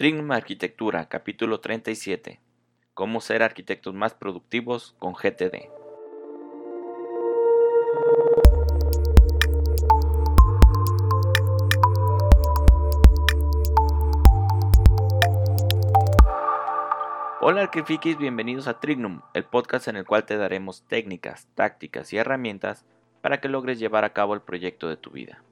Trignum 0.00 0.32
Arquitectura, 0.32 1.10
capítulo 1.10 1.60
37. 1.60 2.40
Cómo 2.94 3.20
ser 3.20 3.42
arquitectos 3.42 3.92
más 3.92 4.14
productivos 4.14 4.96
con 4.98 5.12
GTD. 5.12 5.68
Hola 17.42 17.60
Arquifiquis, 17.60 18.16
bienvenidos 18.16 18.68
a 18.68 18.80
Trignum, 18.80 19.20
el 19.34 19.44
podcast 19.44 19.88
en 19.88 19.96
el 19.96 20.06
cual 20.06 20.24
te 20.24 20.38
daremos 20.38 20.82
técnicas, 20.88 21.46
tácticas 21.54 22.10
y 22.14 22.16
herramientas 22.16 22.86
para 23.20 23.42
que 23.42 23.50
logres 23.50 23.78
llevar 23.78 24.06
a 24.06 24.14
cabo 24.14 24.32
el 24.32 24.40
proyecto 24.40 24.88
de 24.88 24.96
tu 24.96 25.10
vida. 25.10 25.42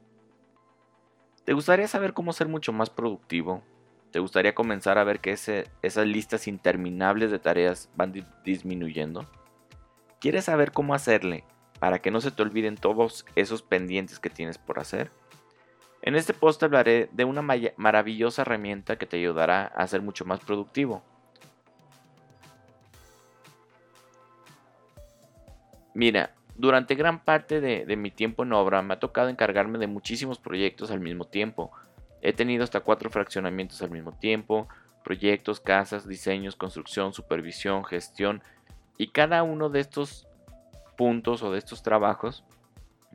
¿Te 1.45 1.53
gustaría 1.53 1.87
saber 1.87 2.15
cómo 2.15 2.33
ser 2.33 2.49
mucho 2.49 2.73
más 2.73 2.89
productivo? 2.89 3.63
¿Te 4.11 4.21
gustaría 4.21 4.55
comenzar 4.55 4.99
a 4.99 5.05
ver 5.05 5.21
que 5.21 5.33
esas 5.33 6.07
listas 6.07 6.49
interminables 6.49 7.31
de 7.31 7.39
tareas 7.39 7.91
van 7.95 8.13
disminuyendo? 8.45 9.27
¿Quieres 10.21 10.47
saber 10.47 10.73
cómo 10.73 10.95
hacerle 10.95 11.45
para 11.79 12.01
que 12.01 12.11
no 12.11 12.21
se 12.21 12.31
te 12.31 12.43
olviden 12.43 12.77
todos 12.77 13.25
esos 13.37 13.63
pendientes 13.63 14.19
que 14.19 14.31
tienes 14.31 14.59
por 14.59 14.79
hacer? 14.79 15.11
En 16.01 16.15
este 16.15 16.33
post 16.33 16.63
hablaré 16.63 17.09
de 17.13 17.25
una 17.25 17.43
maravillosa 17.77 18.43
herramienta 18.43 18.97
que 18.97 19.07
te 19.07 19.19
ayudará 19.19 19.67
a 19.67 19.87
ser 19.87 20.01
mucho 20.01 20.25
más 20.25 20.41
productivo. 20.41 21.03
Mira, 25.93 26.33
durante 26.55 26.95
gran 26.95 27.25
parte 27.25 27.61
de, 27.61 27.97
mi 27.97 28.11
tiempo 28.11 28.45
en 28.45 28.53
obra 28.53 28.83
me 28.83 28.95
ha 28.95 29.01
tocado 29.01 29.29
encargarme 29.29 29.79
de 29.79 29.87
muchísimos 29.87 30.39
proyectos 30.39 30.91
al 30.91 31.01
mismo 31.01 31.25
tiempo. 31.25 31.73
He 32.23 32.33
tenido 32.33 32.65
hasta 32.65 32.81
cuatro 32.81 33.11
fraccionamientos 33.11 33.83
al 33.83 33.91
mismo 33.91 34.13
tiempo, 34.13 34.69
proyectos, 35.05 35.61
casas, 35.61 36.07
diseños, 36.07 36.57
construcción, 36.57 37.13
supervisión, 37.13 37.85
gestión, 37.85 38.43
y 38.97 39.09
cada 39.09 39.43
uno 39.43 39.69
de 39.69 39.81
estos 39.81 40.27
puntos 40.97 41.43
o 41.43 41.53
de 41.53 41.59
estos 41.59 41.83
trabajos 41.83 42.45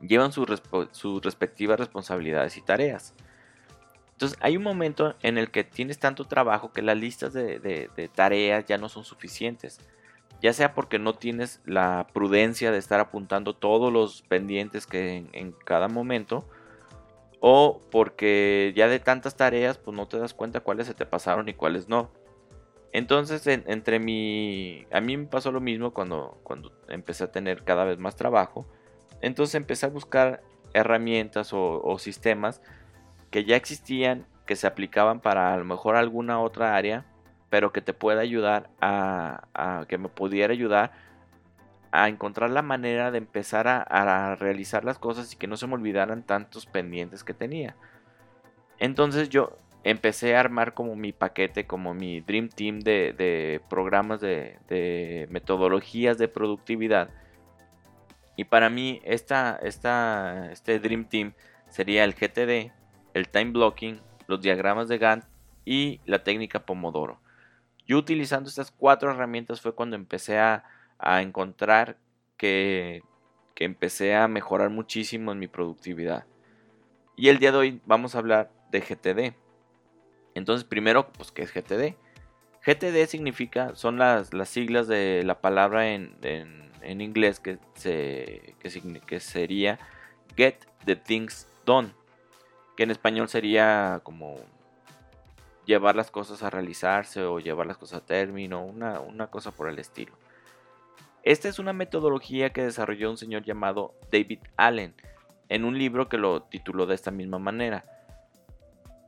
llevan 0.00 0.32
sus 0.32 1.22
respectivas 1.22 1.78
responsabilidades 1.78 2.56
y 2.56 2.62
tareas. 2.62 3.14
Entonces 4.12 4.38
hay 4.40 4.56
un 4.56 4.62
momento 4.62 5.14
en 5.22 5.38
el 5.38 5.50
que 5.50 5.64
tienes 5.64 5.98
tanto 5.98 6.24
trabajo 6.24 6.72
que 6.72 6.82
las 6.82 6.96
listas 6.96 7.32
de 7.32 8.10
tareas 8.14 8.64
ya 8.64 8.78
no 8.78 8.88
son 8.88 9.04
suficientes 9.04 9.80
ya 10.44 10.52
sea 10.52 10.74
porque 10.74 10.98
no 10.98 11.14
tienes 11.14 11.60
la 11.64 12.06
prudencia 12.12 12.70
de 12.70 12.76
estar 12.76 13.00
apuntando 13.00 13.54
todos 13.54 13.90
los 13.90 14.20
pendientes 14.20 14.86
que 14.86 15.26
en, 15.32 15.52
cada 15.64 15.88
momento, 15.88 16.46
o 17.46 17.78
porque 17.90 18.72
ya 18.74 18.88
de 18.88 19.00
tantas 19.00 19.36
tareas, 19.36 19.76
pues 19.76 19.94
no 19.94 20.08
te 20.08 20.18
das 20.18 20.32
cuenta 20.32 20.60
cuáles 20.60 20.86
se 20.86 20.94
te 20.94 21.04
pasaron 21.04 21.46
y 21.46 21.52
cuáles 21.52 21.90
no. 21.90 22.10
Entonces, 22.90 23.46
entre 23.46 23.98
mi. 23.98 24.86
A 24.90 25.02
mí 25.02 25.18
me 25.18 25.26
pasó 25.26 25.52
lo 25.52 25.60
mismo 25.60 25.92
cuando, 25.92 26.38
cuando 26.42 26.72
empecé 26.88 27.24
a 27.24 27.32
tener 27.32 27.62
cada 27.62 27.84
vez 27.84 27.98
más 27.98 28.16
trabajo. 28.16 28.66
Entonces 29.20 29.56
empecé 29.56 29.84
a 29.84 29.90
buscar 29.90 30.42
herramientas 30.72 31.52
o, 31.52 31.82
o 31.82 31.98
sistemas 31.98 32.62
que 33.30 33.44
ya 33.44 33.56
existían, 33.56 34.26
que 34.46 34.56
se 34.56 34.66
aplicaban 34.66 35.20
para 35.20 35.52
a 35.52 35.56
lo 35.58 35.66
mejor 35.66 35.96
alguna 35.96 36.40
otra 36.40 36.74
área 36.76 37.04
pero 37.54 37.72
que 37.72 37.80
te 37.80 37.92
pueda 37.92 38.20
ayudar 38.20 38.68
a, 38.80 39.84
que 39.86 39.96
me 39.96 40.08
pudiera 40.08 40.52
ayudar 40.52 40.90
a 41.96 42.08
encontrar 42.08 42.50
la 42.50 42.62
manera 42.62 43.12
de 43.12 43.18
empezar 43.18 43.68
a, 43.68 44.34
realizar 44.34 44.84
las 44.84 44.98
cosas 44.98 45.32
y 45.32 45.36
que 45.36 45.46
no 45.46 45.56
se 45.56 45.68
me 45.68 45.74
olvidaran 45.74 46.24
tantos 46.24 46.66
pendientes 46.66 47.22
que 47.22 47.34
tenía. 47.34 47.76
Entonces 48.80 49.28
yo 49.28 49.56
empecé 49.84 50.34
a 50.34 50.40
armar 50.40 50.74
como 50.74 50.96
mi 50.96 51.12
paquete, 51.12 51.68
como 51.68 51.94
mi 51.94 52.20
Dream 52.20 52.48
Team 52.48 52.80
de, 52.80 53.60
programas 53.70 54.20
de, 54.20 55.28
metodologías 55.30 56.18
de 56.18 56.26
productividad. 56.26 57.10
Y 58.34 58.42
para 58.42 58.70
mí 58.70 59.00
esta, 59.04 59.56
esta, 59.62 60.50
este 60.50 60.80
Dream 60.80 61.04
Team 61.04 61.34
sería 61.68 62.02
el 62.02 62.14
GTD, 62.14 62.72
el 63.14 63.28
Time 63.28 63.52
Blocking, 63.52 64.00
los 64.26 64.40
diagramas 64.40 64.88
de 64.88 64.98
Gantt 64.98 65.26
y 65.64 66.00
la 66.06 66.24
técnica 66.24 66.66
Pomodoro. 66.66 67.20
Yo 67.86 67.98
utilizando 67.98 68.48
estas 68.48 68.72
cuatro 68.72 69.12
herramientas 69.12 69.60
fue 69.60 69.76
cuando 69.76 69.94
empecé 69.94 70.40
a, 70.40 70.64
encontrar 70.98 71.98
que, 72.36 73.02
que, 73.54 73.64
empecé 73.64 74.14
a 74.14 74.28
mejorar 74.28 74.70
muchísimo 74.70 75.32
en 75.32 75.38
mi 75.38 75.48
productividad. 75.48 76.26
Y 77.16 77.28
el 77.28 77.38
día 77.38 77.52
de 77.52 77.58
hoy 77.58 77.80
vamos 77.86 78.14
a 78.14 78.18
hablar 78.18 78.50
de 78.70 78.80
GTD. 78.80 79.34
Entonces, 80.34 80.64
primero, 80.64 81.08
pues, 81.12 81.30
¿qué 81.30 81.42
es 81.42 81.52
GTD? 81.52 81.96
GTD 82.64 83.06
significa, 83.06 83.74
son 83.74 83.98
las, 83.98 84.32
las 84.32 84.48
siglas 84.48 84.88
de 84.88 85.22
la 85.24 85.40
palabra 85.40 85.92
en, 85.92 86.16
en, 86.22 87.00
inglés 87.00 87.38
que, 87.38 87.58
se, 87.74 88.54
que, 88.58 89.00
que 89.06 89.20
sería 89.20 89.78
Get 90.36 90.56
the 90.86 90.96
Things 90.96 91.46
Done, 91.66 91.90
que 92.76 92.84
en 92.84 92.90
español 92.90 93.28
sería 93.28 94.00
como 94.02 94.36
llevar 95.66 95.94
las 95.94 96.10
cosas 96.10 96.42
a 96.42 96.50
realizarse 96.50 97.22
o 97.22 97.38
llevar 97.38 97.66
las 97.66 97.78
cosas 97.78 98.02
a 98.02 98.06
término, 98.06 98.64
una, 98.64 99.00
una 99.00 99.26
cosa 99.28 99.50
por 99.50 99.68
el 99.68 99.78
estilo. 99.78 100.14
Esta 101.24 101.48
es 101.48 101.58
una 101.58 101.72
metodología 101.72 102.50
que 102.50 102.64
desarrolló 102.64 103.10
un 103.10 103.16
señor 103.16 103.44
llamado 103.44 103.94
David 104.12 104.40
Allen 104.56 104.94
en 105.48 105.64
un 105.64 105.78
libro 105.78 106.08
que 106.08 106.18
lo 106.18 106.42
tituló 106.42 106.84
de 106.84 106.94
esta 106.94 107.10
misma 107.10 107.38
manera. 107.38 107.84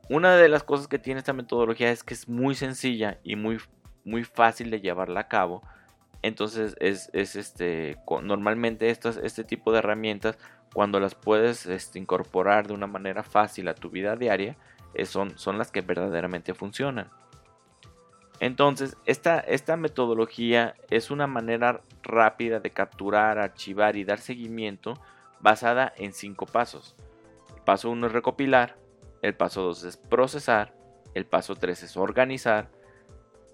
Una 0.09 0.35
de 0.35 0.49
las 0.49 0.63
cosas 0.63 0.87
que 0.87 0.97
tiene 0.97 1.19
esta 1.19 1.33
metodología 1.33 1.91
es 1.91 2.03
que 2.03 2.15
es 2.15 2.27
muy 2.27 2.55
sencilla 2.55 3.19
y 3.23 3.35
muy, 3.35 3.59
muy 4.03 4.23
fácil 4.23 4.71
de 4.71 4.81
llevarla 4.81 5.21
a 5.21 5.27
cabo. 5.27 5.61
Entonces 6.23 6.75
es, 6.79 7.09
este, 7.13 7.97
normalmente 8.23 8.89
este 8.89 9.43
tipo 9.43 9.71
de 9.71 9.79
herramientas 9.79 10.39
cuando 10.73 10.99
las 10.99 11.13
puedes 11.13 11.67
este, 11.67 11.99
incorporar 11.99 12.67
de 12.67 12.73
una 12.73 12.87
manera 12.87 13.21
fácil 13.21 13.67
a 13.67 13.75
tu 13.75 13.89
vida 13.89 14.15
diaria, 14.15 14.57
eh, 14.95 15.05
son, 15.05 15.37
son 15.37 15.57
las 15.57 15.71
que 15.71 15.81
verdaderamente 15.81 16.53
funcionan. 16.55 17.09
Entonces, 18.39 18.97
esta, 19.05 19.39
esta 19.39 19.77
metodología 19.77 20.75
es 20.89 21.09
una 21.09 21.27
manera 21.27 21.81
rápida 22.03 22.59
de 22.59 22.71
capturar, 22.71 23.39
archivar 23.39 23.95
y 23.95 24.03
dar 24.03 24.19
seguimiento 24.19 24.99
basada 25.39 25.91
en 25.97 26.13
cinco 26.13 26.45
pasos. 26.45 26.95
El 27.55 27.61
paso 27.63 27.89
1 27.89 28.07
es 28.07 28.13
recopilar, 28.13 28.77
el 29.21 29.35
paso 29.35 29.63
2 29.63 29.83
es 29.85 29.97
procesar, 29.97 30.73
el 31.13 31.25
paso 31.25 31.55
3 31.55 31.83
es 31.83 31.97
organizar, 31.97 32.69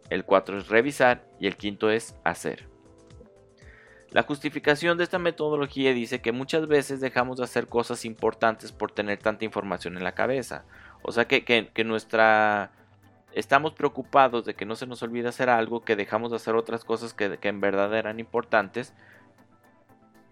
el 0.09 0.25
4 0.25 0.57
es 0.57 0.67
revisar 0.67 1.25
y 1.39 1.47
el 1.47 1.55
quinto 1.55 1.89
es 1.89 2.15
hacer. 2.23 2.67
La 4.11 4.23
justificación 4.23 4.97
de 4.97 5.05
esta 5.05 5.17
metodología 5.17 5.91
dice 5.94 6.21
que 6.21 6.31
muchas 6.31 6.67
veces 6.67 7.00
dejamos 7.00 7.38
de 7.38 7.45
hacer 7.45 7.67
cosas 7.67 8.05
importantes 8.05 8.71
por 8.71 8.91
tener 8.91 9.17
tanta 9.17 9.45
información 9.45 9.97
en 9.97 10.03
la 10.03 10.13
cabeza 10.13 10.65
o 11.03 11.11
sea 11.11 11.25
que, 11.25 11.44
que, 11.44 11.83
nuestra... 11.83 12.71
Estamos 13.33 13.73
preocupados 13.73 14.45
de 14.45 14.53
que 14.53 14.66
no 14.66 14.75
se 14.75 14.85
nos 14.85 15.01
olvide 15.03 15.27
hacer 15.27 15.49
algo, 15.49 15.83
que 15.83 15.95
dejamos 15.95 16.31
de 16.31 16.38
hacer 16.38 16.55
otras 16.55 16.85
cosas 16.85 17.13
que, 17.13 17.38
en 17.41 17.61
verdad 17.61 17.94
eran 17.95 18.19
importantes. 18.19 18.94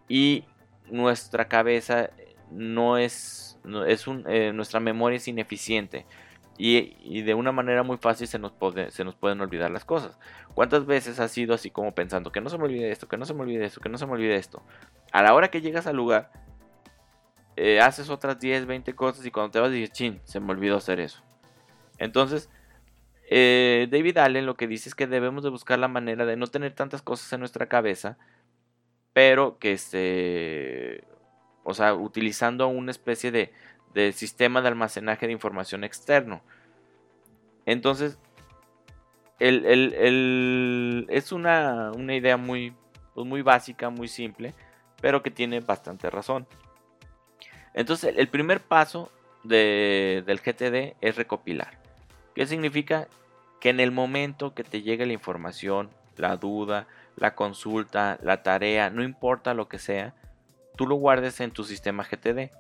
Y 0.08 0.46
nuestra 0.90 1.48
cabeza 1.48 2.10
no 2.52 2.98
es... 2.98 3.60
es 3.88 4.06
eh, 4.28 4.52
nuestra 4.54 4.80
memoria 4.80 5.18
es 5.18 5.28
ineficiente. 5.28 6.06
Y, 6.58 7.24
de 7.24 7.34
una 7.34 7.52
manera 7.52 7.82
muy 7.82 7.98
fácil 7.98 8.28
se 8.28 8.38
nos, 8.38 8.54
se 8.90 9.04
nos 9.04 9.16
pueden 9.16 9.42
olvidar 9.42 9.72
las 9.72 9.84
cosas. 9.84 10.20
¿Cuántas 10.54 10.86
veces 10.86 11.20
has 11.20 11.32
sido 11.32 11.56
así 11.56 11.72
como 11.72 11.96
pensando 11.96 12.32
que 12.32 12.40
no 12.40 12.50
se 12.50 12.60
me 12.60 12.66
olvide 12.66 12.92
esto, 12.92 13.08
que 13.08 13.18
no 13.18 13.26
se 13.26 13.34
me 13.34 13.42
olvide 13.42 13.66
esto, 13.66 13.82
que 13.82 13.90
no 13.90 13.98
se 13.98 14.06
me 14.06 14.12
olvide 14.12 14.36
esto? 14.36 14.62
A 15.12 15.24
la 15.24 15.34
hora 15.34 15.50
que 15.50 15.62
llegas 15.62 15.88
al 15.88 15.96
lugar, 15.96 16.32
eh, 17.56 17.82
haces 17.82 18.10
otras 18.10 18.40
10, 18.40 18.68
20 18.68 18.94
cosas 18.94 19.26
y 19.26 19.32
cuando 19.32 19.52
te 19.52 19.60
vas 19.60 19.72
dices, 19.72 19.92
chin, 19.92 20.22
se 20.24 20.40
me 20.40 20.52
olvidó 20.52 20.78
hacer 20.78 21.00
eso. 21.00 21.24
Entonces, 21.98 22.50
eh, 23.34 23.88
David 23.90 24.18
Allen 24.18 24.46
lo 24.46 24.56
que 24.56 24.68
dice 24.68 24.90
es 24.90 24.96
que 24.96 25.08
debemos 25.08 25.42
de 25.42 25.50
buscar 25.50 25.80
la 25.80 25.88
manera 25.88 26.26
de 26.26 26.36
no 26.36 26.48
tener 26.48 26.74
tantas 26.74 27.02
cosas 27.02 27.32
en 27.32 27.40
nuestra 27.40 27.68
cabeza, 27.68 28.18
pero 29.14 29.58
que 29.58 29.72
esté, 29.72 31.06
o 31.64 31.74
sea, 31.74 31.94
utilizando 31.94 32.68
una 32.68 32.92
especie 32.92 33.32
de, 33.32 33.54
de 33.94 34.12
sistema 34.12 34.62
de 34.62 34.68
almacenaje 34.68 35.28
de 35.28 35.32
información 35.32 35.86
externo. 35.86 36.42
Entonces, 37.66 38.20
el, 39.40 41.08
es 41.10 41.32
una, 41.32 41.92
una 41.96 42.14
idea 42.14 42.36
muy, 42.36 42.76
pues 43.16 43.26
muy 43.26 43.44
básica, 43.44 43.90
muy 43.90 44.10
simple, 44.10 44.54
pero 45.02 45.24
que 45.24 45.32
tiene 45.32 45.62
bastante 45.62 46.10
razón. 46.10 46.48
Entonces, 47.74 48.14
el 48.18 48.28
primer 48.28 48.60
paso 48.60 49.10
del 49.46 50.26
GTD 50.26 50.98
es 51.00 51.16
recopilar. 51.16 51.80
¿Qué 52.36 52.46
significa? 52.46 53.08
Que 53.62 53.70
en 53.70 53.80
el 53.80 53.92
momento 53.92 54.54
que 54.54 54.66
te 54.66 54.82
llegue 54.82 55.06
la 55.06 55.14
información, 55.14 55.90
la 56.18 56.36
duda, 56.36 56.88
la 57.16 57.36
consulta, 57.36 58.20
la 58.22 58.44
tarea, 58.44 58.90
no 58.90 59.04
importa 59.04 59.54
lo 59.54 59.70
que 59.70 59.80
sea, 59.80 60.14
tú 60.76 60.88
lo 60.88 60.96
guardes 60.96 61.40
en 61.40 61.52
tu 61.52 61.64
sistema 61.64 62.04
GTD. 62.04 62.52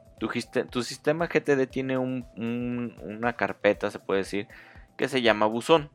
Tu, 0.69 0.83
sistema 0.83 1.27
GTD 1.27 1.68
tiene 1.68 1.98
una 1.98 3.33
carpeta, 3.33 3.89
se 3.89 3.98
puede 3.98 4.19
decir, 4.19 4.48
que 4.95 5.07
se 5.07 5.24
llama 5.24 5.48
buzón. 5.48 5.89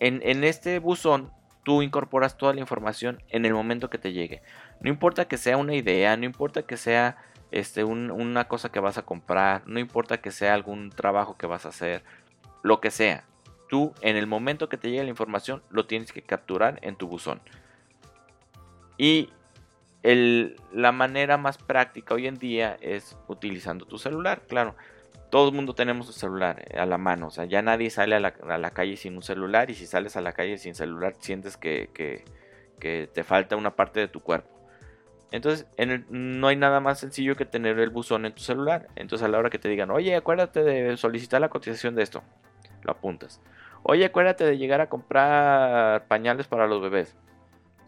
En, 0.00 0.44
este 0.44 0.78
buzón 0.78 1.30
tú 1.62 1.82
incorporas 1.82 2.38
toda 2.38 2.54
la 2.54 2.60
información 2.60 3.22
en 3.28 3.44
el 3.44 3.52
momento 3.52 3.90
que 3.90 3.98
te 3.98 4.12
llegue. 4.12 4.42
No 4.80 4.88
importa 4.88 5.26
que 5.26 5.36
sea 5.36 5.58
una 5.58 5.74
idea, 5.74 6.16
no 6.16 6.24
importa 6.24 6.62
que 6.62 6.78
sea 6.78 7.18
este, 7.50 7.84
una 7.84 8.48
cosa 8.48 8.72
que 8.72 8.80
vas 8.80 8.96
a 8.96 9.02
comprar, 9.02 9.62
no 9.66 9.78
importa 9.78 10.22
que 10.22 10.30
sea 10.30 10.54
algún 10.54 10.90
trabajo 10.90 11.36
que 11.36 11.46
vas 11.46 11.66
a 11.66 11.68
hacer, 11.68 12.02
lo 12.62 12.80
que 12.80 12.90
sea. 12.90 13.24
Tú 13.74 13.92
en 14.02 14.16
el 14.16 14.28
momento 14.28 14.68
que 14.68 14.76
te 14.76 14.88
llegue 14.88 15.02
la 15.02 15.10
información 15.10 15.60
lo 15.68 15.84
tienes 15.84 16.12
que 16.12 16.22
capturar 16.22 16.78
en 16.82 16.94
tu 16.94 17.08
buzón. 17.08 17.40
Y 18.96 19.30
la 20.04 20.92
manera 20.92 21.38
más 21.38 21.58
práctica 21.58 22.14
hoy 22.14 22.28
en 22.28 22.36
día 22.36 22.78
es 22.80 23.18
utilizando 23.26 23.84
tu 23.84 23.98
celular, 23.98 24.42
claro. 24.46 24.76
Todo 25.28 25.48
el 25.48 25.56
mundo 25.56 25.74
tenemos 25.74 26.06
un 26.06 26.12
celular 26.12 26.64
eh, 26.70 26.78
a 26.78 26.86
la 26.86 26.98
mano, 26.98 27.26
o 27.26 27.30
sea, 27.32 27.46
ya 27.46 27.62
nadie 27.62 27.90
sale 27.90 28.14
a 28.14 28.20
la, 28.20 28.70
calle 28.70 28.96
sin 28.96 29.16
un 29.16 29.24
celular 29.24 29.68
y 29.72 29.74
si 29.74 29.88
sales 29.88 30.16
a 30.16 30.20
la 30.20 30.34
calle 30.34 30.56
sin 30.58 30.76
celular 30.76 31.16
sientes 31.18 31.56
que, 31.56 31.90
que 32.78 33.10
te 33.12 33.24
falta 33.24 33.56
una 33.56 33.74
parte 33.74 33.98
de 33.98 34.06
tu 34.06 34.20
cuerpo. 34.20 34.54
Entonces, 35.32 35.66
no 36.10 36.46
hay 36.46 36.54
nada 36.54 36.78
más 36.78 37.00
sencillo 37.00 37.34
que 37.34 37.44
tener 37.44 37.80
el 37.80 37.90
buzón 37.90 38.24
en 38.24 38.36
tu 38.36 38.44
celular. 38.44 38.86
Entonces, 38.94 39.26
a 39.26 39.28
la 39.28 39.38
hora 39.38 39.50
que 39.50 39.58
te 39.58 39.68
digan, 39.68 39.90
oye, 39.90 40.14
acuérdate 40.14 40.62
de 40.62 40.96
solicitar 40.96 41.40
la 41.40 41.48
cotización 41.48 41.96
de 41.96 42.04
esto, 42.04 42.22
lo 42.84 42.92
apuntas. 42.92 43.40
Oye, 43.86 44.06
acuérdate 44.06 44.44
de 44.44 44.56
llegar 44.56 44.80
a 44.80 44.88
comprar 44.88 46.06
pañales 46.08 46.46
para 46.46 46.66
los 46.66 46.80
bebés, 46.80 47.14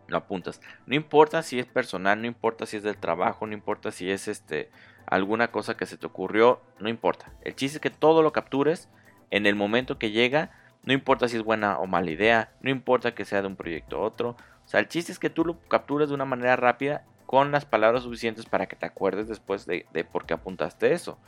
lo 0.09 0.19
apuntas. 0.19 0.61
No 0.85 0.95
importa 0.95 1.43
si 1.43 1.59
es 1.59 1.65
personal, 1.65 2.21
no 2.21 2.27
importa 2.27 2.67
si 2.67 2.77
es 2.77 2.83
del 2.83 2.99
trabajo, 2.99 3.47
no 3.47 3.55
importa 3.55 3.91
si 3.91 4.11
es 4.11 4.29
este 4.29 4.71
alguna 5.07 5.49
cosa 5.51 5.75
que 5.77 5.87
se 5.87 5.97
te 5.97 6.07
ocurrió, 6.07 6.61
no 6.81 6.91
importa. 6.91 7.33
El 7.41 7.55
chiste 7.55 7.79
es 7.79 7.81
que 7.81 7.89
todo 7.91 8.23
lo 8.23 8.33
captures 8.33 8.91
en 9.31 9.47
el 9.47 9.55
momento 9.55 9.99
que 9.99 10.11
llega, 10.11 10.51
no 10.83 10.93
importa 10.93 11.29
si 11.29 11.37
es 11.37 11.43
buena 11.43 11.79
o 11.79 11.87
mala 11.87 12.11
idea, 12.11 12.53
no 12.61 12.69
importa 12.69 13.15
que 13.15 13.25
sea 13.25 13.41
de 13.41 13.49
un 13.49 13.57
proyecto 13.57 13.97
a 13.97 14.01
otro. 14.01 14.37
O 14.67 14.69
sea, 14.69 14.81
el 14.81 14.89
chiste 14.89 15.13
es 15.13 15.19
que 15.19 15.31
tú 15.31 15.47
lo 15.47 15.59
captures 15.61 16.11
de 16.11 16.15
una 16.15 16.27
manera 16.27 16.57
rápida 16.57 17.05
con 17.25 17.53
las 17.53 17.65
palabras 17.65 18.03
suficientes 18.03 18.45
para 18.45 18.67
que 18.67 18.77
te 18.77 18.85
acuerdes 18.85 19.29
después 19.29 19.65
de, 19.65 19.87
por 20.13 20.27
qué 20.27 20.35
apuntaste 20.35 20.93
eso. 20.93 21.19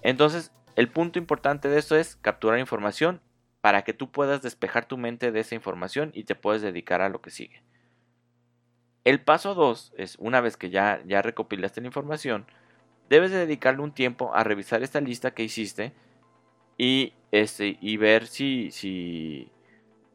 Entonces, 0.00 0.50
el 0.76 0.88
punto 0.88 1.18
importante 1.18 1.68
de 1.68 1.78
esto 1.78 1.94
es 1.94 2.16
capturar 2.16 2.58
información 2.58 3.20
para 3.60 3.82
que 3.82 3.92
tú 3.92 4.10
puedas 4.10 4.42
despejar 4.42 4.86
tu 4.86 4.96
mente 4.96 5.32
de 5.32 5.40
esa 5.40 5.54
información 5.54 6.10
y 6.14 6.24
te 6.24 6.34
puedes 6.34 6.62
dedicar 6.62 7.02
a 7.02 7.08
lo 7.08 7.20
que 7.20 7.30
sigue. 7.30 7.62
El 9.04 9.20
paso 9.20 9.54
2 9.54 9.94
es, 9.96 10.16
una 10.18 10.40
vez 10.40 10.56
que 10.56 10.70
ya, 10.70 11.02
ya 11.06 11.22
recopilaste 11.22 11.80
la 11.80 11.86
información, 11.86 12.46
debes 13.08 13.30
de 13.30 13.38
dedicarle 13.38 13.82
un 13.82 13.92
tiempo 13.92 14.34
a 14.34 14.44
revisar 14.44 14.82
esta 14.82 15.00
lista 15.00 15.32
que 15.32 15.42
hiciste 15.42 15.92
y, 16.78 17.12
este, 17.32 17.76
y 17.80 17.96
ver 17.96 18.26
si, 18.26 18.70
si, 18.70 19.50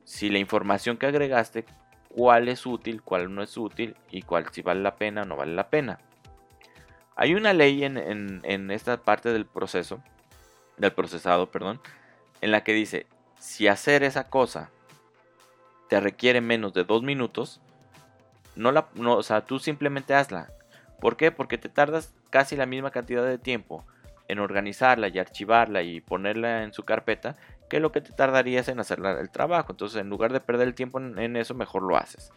si 0.03 0.29
la 0.29 0.39
información 0.39 0.97
que 0.97 1.05
agregaste 1.07 1.65
cuál 2.09 2.47
es 2.47 2.65
útil, 2.65 3.01
cuál 3.01 3.33
no 3.33 3.43
es 3.43 3.57
útil 3.57 3.95
y 4.09 4.21
cuál 4.21 4.45
si 4.51 4.61
vale 4.61 4.81
la 4.81 4.95
pena 4.95 5.23
o 5.23 5.25
no 5.25 5.35
vale 5.35 5.53
la 5.53 5.69
pena. 5.69 5.99
Hay 7.17 7.33
una 7.33 7.53
ley 7.53 7.83
en, 7.83 8.71
esta 8.71 8.97
parte 8.97 9.31
del 9.31 9.45
proceso, 9.45 10.01
del 10.77 10.91
procesado, 10.93 11.51
perdón, 11.51 11.79
en 12.41 12.51
la 12.51 12.63
que 12.63 12.73
dice, 12.73 13.07
si 13.39 13.67
hacer 13.67 14.03
esa 14.03 14.29
cosa 14.29 14.69
te 15.89 15.99
requiere 15.99 16.41
menos 16.41 16.73
de 16.73 16.83
dos 16.83 17.03
minutos, 17.03 17.61
no 18.55 18.71
la, 18.71 18.87
o 18.97 19.23
sea, 19.23 19.45
tú 19.45 19.59
simplemente 19.59 20.13
hazla. 20.13 20.49
¿Por 20.99 21.17
qué? 21.17 21.31
Porque 21.31 21.57
te 21.57 21.69
tardas 21.69 22.13
casi 22.29 22.55
la 22.55 22.65
misma 22.65 22.91
cantidad 22.91 23.23
de 23.25 23.37
tiempo 23.37 23.85
en 24.27 24.39
organizarla 24.39 25.07
y 25.09 25.19
archivarla 25.19 25.83
y 25.83 26.01
ponerla 26.01 26.63
en 26.63 26.73
su 26.73 26.83
carpeta 26.83 27.37
que 27.69 27.79
lo 27.79 27.91
que 27.91 28.01
te 28.01 28.11
tardarías 28.11 28.67
en 28.67 28.79
hacer 28.79 28.99
el 28.99 29.29
trabajo. 29.29 29.71
Entonces, 29.71 30.01
en 30.01 30.09
lugar 30.09 30.33
de 30.33 30.39
perder 30.39 30.67
el 30.67 30.75
tiempo 30.75 30.99
en, 30.99 31.35
eso, 31.35 31.53
mejor 31.53 31.83
lo 31.83 31.97
haces. 31.97 32.31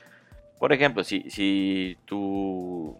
Por 0.59 0.73
ejemplo, 0.73 1.05
si, 1.05 1.31
si 1.31 1.97
tú 2.05 2.99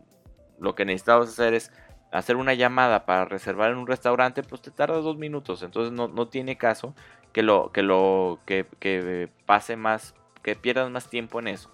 lo 0.59 0.75
que 0.75 0.85
necesitabas 0.85 1.29
hacer 1.29 1.55
es 1.55 1.73
hacer 2.11 2.37
una 2.37 2.55
llamada 2.55 3.05
para 3.07 3.25
reservar 3.25 3.71
en 3.71 3.79
un 3.79 3.87
restaurante, 3.87 4.43
pues 4.43 4.63
te 4.63 4.71
tarda 4.71 4.97
dos 4.99 5.17
minutos. 5.17 5.63
Entonces 5.63 5.93
no, 5.93 6.09
no 6.09 6.29
tiene 6.29 6.57
caso 6.57 6.95
que 7.33 7.43
lo, 7.43 7.71
que 7.73 7.83
lo 7.83 8.41
que, 8.47 8.67
que, 8.79 9.29
pase 9.47 9.77
más, 9.77 10.15
que 10.43 10.57
pierdas 10.57 10.91
más 10.91 11.09
tiempo 11.09 11.41
en 11.41 11.49
eso. 11.49 11.71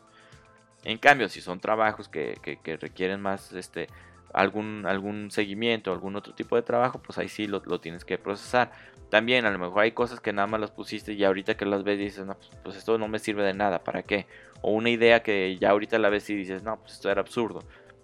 En 0.84 0.98
cambio, 0.98 1.28
si 1.28 1.40
son 1.40 1.60
trabajos 1.60 2.08
que, 2.08 2.38
que 2.62 2.76
requieren 2.76 3.20
más 3.20 3.52
este, 3.52 3.88
algún, 4.34 4.84
algún 4.84 5.30
seguimiento, 5.30 5.92
algún 5.92 6.16
otro 6.16 6.34
tipo 6.34 6.56
de 6.56 6.62
trabajo, 6.62 7.00
pues 7.00 7.16
ahí 7.18 7.28
sí 7.28 7.46
lo, 7.46 7.62
lo, 7.64 7.80
tienes 7.80 8.04
que 8.04 8.18
procesar. 8.18 8.72
También 9.08 9.46
a 9.46 9.50
lo 9.50 9.58
mejor 9.58 9.84
hay 9.84 9.92
cosas 9.92 10.20
que 10.20 10.32
nada 10.32 10.48
más 10.48 10.60
las 10.60 10.72
pusiste 10.72 11.12
y 11.12 11.24
ahorita 11.24 11.56
que 11.56 11.64
las 11.64 11.84
ves 11.84 11.98
dices, 11.98 12.26
no, 12.26 12.34
pues, 12.34 12.50
pues, 12.62 12.76
esto 12.76 12.98
no 12.98 13.06
me 13.06 13.20
sirve 13.20 13.44
de 13.44 13.54
nada, 13.54 13.84
¿para 13.84 14.02
qué? 14.02 14.26
O 14.60 14.72
una 14.72 14.90
idea 14.90 15.22
que 15.22 15.56
ya 15.56 15.70
ahorita 15.70 15.98
la 15.98 16.08
ves 16.08 16.28
y 16.30 16.34
dices, 16.34 16.64
no, 16.64 16.78
pues 16.80 16.94
esto 16.94 17.10
era 17.10 17.20
absurdo. 17.20 17.62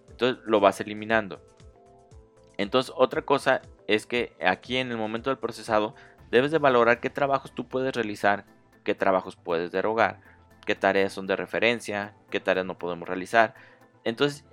Entonces 0.09 0.43
lo 0.47 0.61
vas 0.61 0.81
eliminando. 0.81 1.43
Entonces 2.61 2.93
otra 2.95 3.23
cosa 3.23 3.63
es 3.87 4.05
que 4.05 4.35
aquí 4.45 4.77
en 4.77 4.91
el 4.91 4.99
momento 4.99 5.31
del 5.31 5.39
procesado 5.39 5.95
debes 6.31 6.51
de 6.51 6.59
valorar 6.59 7.01
qué 7.01 7.09
trabajos 7.09 7.55
tú 7.55 7.67
puedes 7.67 7.95
realizar, 7.95 8.45
qué 8.85 8.95
trabajos 8.95 9.35
puedes 9.35 9.73
derogar, 9.73 10.21
qué 10.67 10.75
tareas 10.75 11.15
son 11.15 11.27
de 11.27 11.37
referencia, 11.37 12.15
qué 12.29 12.39
tareas 12.39 12.67
no 12.67 12.77
podemos 12.77 13.09
realizar. 13.09 13.55
Entonces 14.05 14.45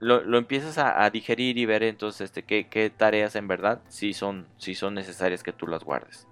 lo, 0.00 0.36
empiezas 0.36 0.76
a, 0.76 1.08
digerir 1.08 1.56
y 1.56 1.64
ver 1.64 1.82
entonces 1.82 2.26
este, 2.26 2.42
qué, 2.42 2.92
tareas 2.94 3.36
en 3.36 3.48
verdad 3.48 3.80
sí 3.88 4.12
son, 4.12 4.46
son 4.58 4.92
necesarias 4.92 5.42
que 5.42 5.54
tú 5.54 5.66
las 5.66 5.82
guardes. 5.82 6.28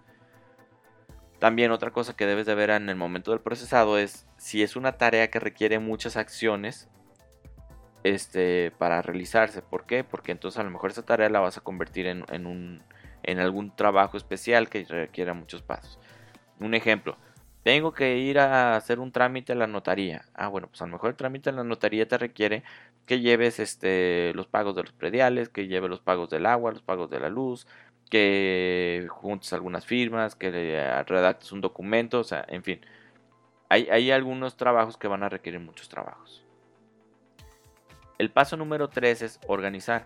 También 1.39 1.71
otra 1.71 1.91
cosa 1.91 2.15
que 2.15 2.27
debes 2.27 2.45
de 2.45 2.55
ver 2.55 2.69
en 2.69 2.91
el 2.91 2.97
momento 2.97 3.31
del 3.31 3.41
procesado 3.41 3.97
es 3.97 4.27
si 4.37 4.63
es 4.63 4.77
una 4.77 4.99
tarea 4.99 5.31
que 5.31 5.41
requiere 5.41 5.79
muchas 5.79 6.19
acciones 6.19 6.91
este, 8.05 8.73
para 8.79 9.03
realizarse. 9.03 9.63
¿Por 9.63 9.87
qué? 9.87 10.05
Porque 10.05 10.33
entonces 10.33 10.61
a 10.61 10.65
lo 10.65 10.71
mejor 10.71 10.93
esa 10.93 11.05
tarea 11.05 11.29
la 11.29 11.41
vas 11.41 11.59
a 11.59 11.63
convertir 11.63 12.07
en, 12.07 12.25
en, 12.31 12.47
un, 12.47 12.83
en 13.25 13.41
algún 13.41 13.75
trabajo 13.75 14.17
especial 14.17 14.69
que 14.69 14.85
requiera 14.85 15.35
muchos 15.35 15.63
pasos. 15.63 15.99
Un 16.61 16.75
ejemplo, 16.75 17.17
tengo 17.65 17.93
que 17.95 18.19
ir 18.19 18.39
a 18.39 18.77
hacer 18.77 19.01
un 19.01 19.11
trámite 19.11 19.53
a 19.53 19.57
la 19.57 19.67
notaría. 19.67 20.27
Ah, 20.35 20.49
bueno, 20.49 20.69
pues 20.69 20.83
a 20.83 20.87
lo 20.87 20.93
mejor 20.93 21.11
el 21.11 21.17
trámite 21.17 21.51
a 21.51 21.53
la 21.53 21.65
notaría 21.65 22.07
te 22.07 22.19
requiere 22.19 22.63
que 23.07 23.21
lleves 23.21 23.59
este, 23.59 24.33
los 24.35 24.47
pagos 24.47 24.77
de 24.77 24.83
los 24.83 24.93
prediales, 24.93 25.49
que 25.49 25.67
lleves 25.67 25.91
los 25.91 26.01
pagos 26.01 26.31
del 26.31 26.47
agua, 26.47 26.73
los 26.73 26.83
pagos 26.83 27.11
de 27.11 27.21
la 27.21 27.31
luz, 27.31 27.67
que 28.11 29.07
juntes 29.11 29.53
algunas 29.55 29.87
firmas, 29.87 30.37
que 30.37 30.51
redactes 31.07 31.53
un 31.53 31.63
documento, 31.63 32.21
o 32.21 32.25
sea, 32.25 32.45
en 32.49 32.63
fin. 32.63 32.81
Hay, 33.71 33.89
hay 33.91 34.11
algunos 34.11 34.57
trabajos 34.57 34.97
que 34.99 35.09
van 35.09 35.23
a 35.23 35.29
requerir 35.31 35.61
muchos 35.61 35.89
trabajos. 35.89 36.44
El 38.19 38.31
paso 38.31 38.57
número 38.57 38.89
3 38.89 39.23
es 39.23 39.41
organizar. 39.47 40.05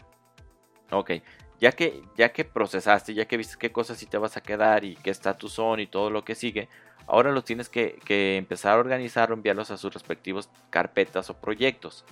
Ok, 0.90 1.12
ya 1.60 1.72
que, 1.72 2.02
ya 2.16 2.30
que 2.32 2.44
procesaste, 2.44 3.14
ya 3.14 3.26
que 3.26 3.36
viste 3.36 3.56
qué 3.58 3.72
cosas 3.72 3.98
sí 3.98 4.06
te 4.06 4.18
vas 4.18 4.36
a 4.36 4.42
quedar 4.42 4.84
y 4.84 4.96
qué 4.96 5.10
estatus 5.10 5.52
son 5.52 5.80
y 5.80 5.86
todo 5.86 6.10
lo 6.10 6.24
que 6.24 6.34
sigue, 6.34 6.68
ahora 7.06 7.32
los 7.32 7.44
tienes 7.44 7.68
que, 7.68 7.98
empezar 8.36 8.74
a 8.76 8.80
organizar 8.80 9.30
o 9.30 9.34
enviarlos 9.34 9.70
a 9.70 9.76
sus 9.76 9.92
respectivos 9.92 10.48
carpetas 10.70 11.30
o 11.30 11.34
proyectos. 11.40 12.04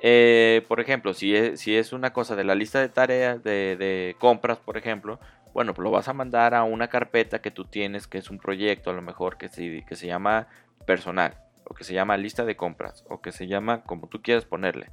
Eh, 0.00 0.64
por 0.68 0.80
ejemplo, 0.80 1.14
si 1.14 1.34
es, 1.34 1.60
si 1.60 1.76
es, 1.76 1.92
una 1.92 2.12
cosa 2.12 2.36
de 2.36 2.44
la 2.44 2.54
lista 2.54 2.80
de 2.80 2.88
tareas 2.88 3.42
de, 3.42 4.16
compras, 4.18 4.58
por 4.58 4.76
ejemplo, 4.76 5.20
bueno, 5.52 5.74
pues 5.74 5.84
lo 5.84 5.90
vas 5.90 6.08
a 6.08 6.12
mandar 6.12 6.54
a 6.54 6.64
una 6.64 6.88
carpeta 6.88 7.40
que 7.40 7.50
tú 7.50 7.64
tienes, 7.64 8.06
que 8.06 8.18
es 8.18 8.30
un 8.30 8.38
proyecto 8.38 8.90
a 8.90 8.94
lo 8.94 9.02
mejor 9.02 9.36
que 9.36 9.48
se, 9.48 9.84
que 9.86 9.96
se 9.96 10.06
llama 10.06 10.48
personal, 10.86 11.36
o 11.72 11.74
que 11.74 11.84
se 11.84 11.94
llama 11.94 12.18
lista 12.18 12.44
de 12.44 12.54
compras, 12.54 13.02
o 13.08 13.22
que 13.22 13.32
se 13.32 13.46
llama 13.46 13.82
como 13.82 14.06
tú 14.08 14.20
quieras 14.20 14.44
ponerle. 14.44 14.90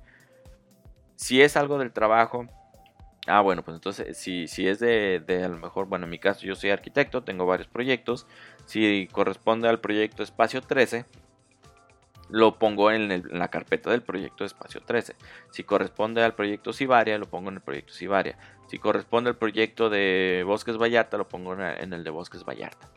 Si 1.18 1.42
es 1.42 1.58
algo 1.58 1.78
del 1.78 1.92
trabajo, 1.92 2.48
Ah, 3.28 3.42
bueno, 3.42 3.64
pues 3.64 3.76
entonces 3.76 4.18
si, 4.18 4.48
si 4.48 4.68
es 4.68 4.80
de, 4.80 5.22
a 5.44 5.50
lo 5.50 5.58
mejor, 5.58 5.88
bueno, 5.88 6.06
en 6.06 6.10
mi 6.10 6.18
caso 6.18 6.48
yo 6.48 6.56
soy 6.56 6.72
arquitecto, 6.72 7.22
tengo 7.22 7.46
varios 7.46 7.68
proyectos. 7.68 8.26
Si 8.66 9.08
corresponde 9.12 9.68
al 9.68 9.80
proyecto 9.82 10.24
espacio 10.24 10.62
13, 10.62 11.06
lo 12.30 12.58
pongo 12.58 12.92
en, 12.92 13.24
la 13.38 13.50
carpeta 13.50 13.92
del 13.92 14.02
proyecto 14.02 14.46
espacio 14.46 14.82
13. 14.82 15.16
Si 15.52 15.64
corresponde 15.64 16.24
al 16.24 16.34
proyecto 16.34 16.72
Sibaria, 16.74 17.20
lo 17.20 17.28
pongo 17.30 17.50
en 17.50 17.56
el 17.56 17.62
proyecto 17.62 17.94
Sibaria. 17.94 18.38
Si 18.68 18.80
corresponde 18.80 19.30
al 19.30 19.36
proyecto 19.36 19.90
de 19.90 20.44
Bosques 20.48 20.78
Vallarta, 20.78 21.18
lo 21.18 21.28
pongo 21.28 21.54
en 21.54 21.94
el 21.94 22.04
de 22.04 22.10
Bosques 22.10 22.46
Vallarta. 22.46 22.88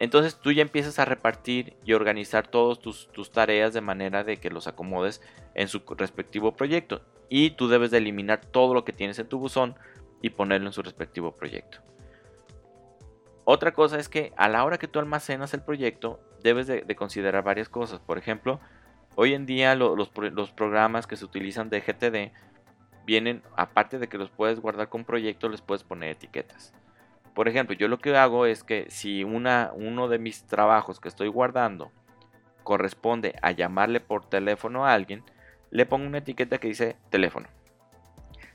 Entonces 0.00 0.36
tú 0.36 0.52
ya 0.52 0.62
empiezas 0.62 0.98
a 0.98 1.04
repartir 1.04 1.76
y 1.84 1.92
organizar 1.92 2.48
todas 2.48 2.80
tus, 2.80 3.30
tareas 3.32 3.72
de 3.72 3.80
manera 3.80 4.24
de 4.24 4.38
que 4.38 4.50
los 4.50 4.66
acomodes 4.66 5.22
en 5.54 5.68
su 5.68 5.82
respectivo 5.96 6.56
proyecto 6.56 7.02
y 7.28 7.50
tú 7.50 7.68
debes 7.68 7.90
de 7.90 7.98
eliminar 7.98 8.40
todo 8.40 8.74
lo 8.74 8.84
que 8.84 8.92
tienes 8.92 9.18
en 9.18 9.28
tu 9.28 9.38
buzón 9.38 9.76
y 10.20 10.30
ponerlo 10.30 10.68
en 10.68 10.72
su 10.72 10.82
respectivo 10.82 11.32
proyecto. 11.32 11.78
Otra 13.44 13.72
cosa 13.72 13.98
es 13.98 14.08
que 14.08 14.32
a 14.36 14.48
la 14.48 14.64
hora 14.64 14.78
que 14.78 14.88
tú 14.88 14.98
almacenas 14.98 15.54
el 15.54 15.62
proyecto 15.62 16.20
debes 16.42 16.66
de, 16.66 16.82
considerar 16.96 17.44
varias 17.44 17.68
cosas. 17.68 18.00
Por 18.00 18.18
ejemplo, 18.18 18.60
hoy 19.16 19.34
en 19.34 19.46
día 19.46 19.74
los, 19.74 20.08
programas 20.54 21.06
que 21.06 21.16
se 21.16 21.24
utilizan 21.24 21.70
de 21.70 21.80
GTD 21.80 22.32
vienen, 23.04 23.42
aparte 23.56 23.98
de 23.98 24.08
que 24.08 24.18
los 24.18 24.30
puedes 24.30 24.60
guardar 24.60 24.88
con 24.88 25.04
proyecto, 25.04 25.48
les 25.48 25.60
puedes 25.60 25.84
poner 25.84 26.10
etiquetas. 26.10 26.72
Por 27.34 27.48
ejemplo, 27.48 27.74
yo 27.74 27.88
lo 27.88 27.98
que 27.98 28.16
hago 28.16 28.46
es 28.46 28.62
que 28.62 28.86
si 28.90 29.24
una, 29.24 29.72
uno 29.74 30.08
de 30.08 30.18
mis 30.18 30.44
trabajos 30.44 31.00
que 31.00 31.08
estoy 31.08 31.28
guardando 31.28 31.90
corresponde 32.62 33.34
a 33.42 33.50
llamarle 33.50 34.00
por 34.00 34.24
teléfono 34.24 34.86
a 34.86 34.94
alguien, 34.94 35.22
le 35.70 35.84
pongo 35.84 36.06
una 36.06 36.18
etiqueta 36.18 36.58
que 36.58 36.68
dice 36.68 36.96
teléfono. 37.10 37.48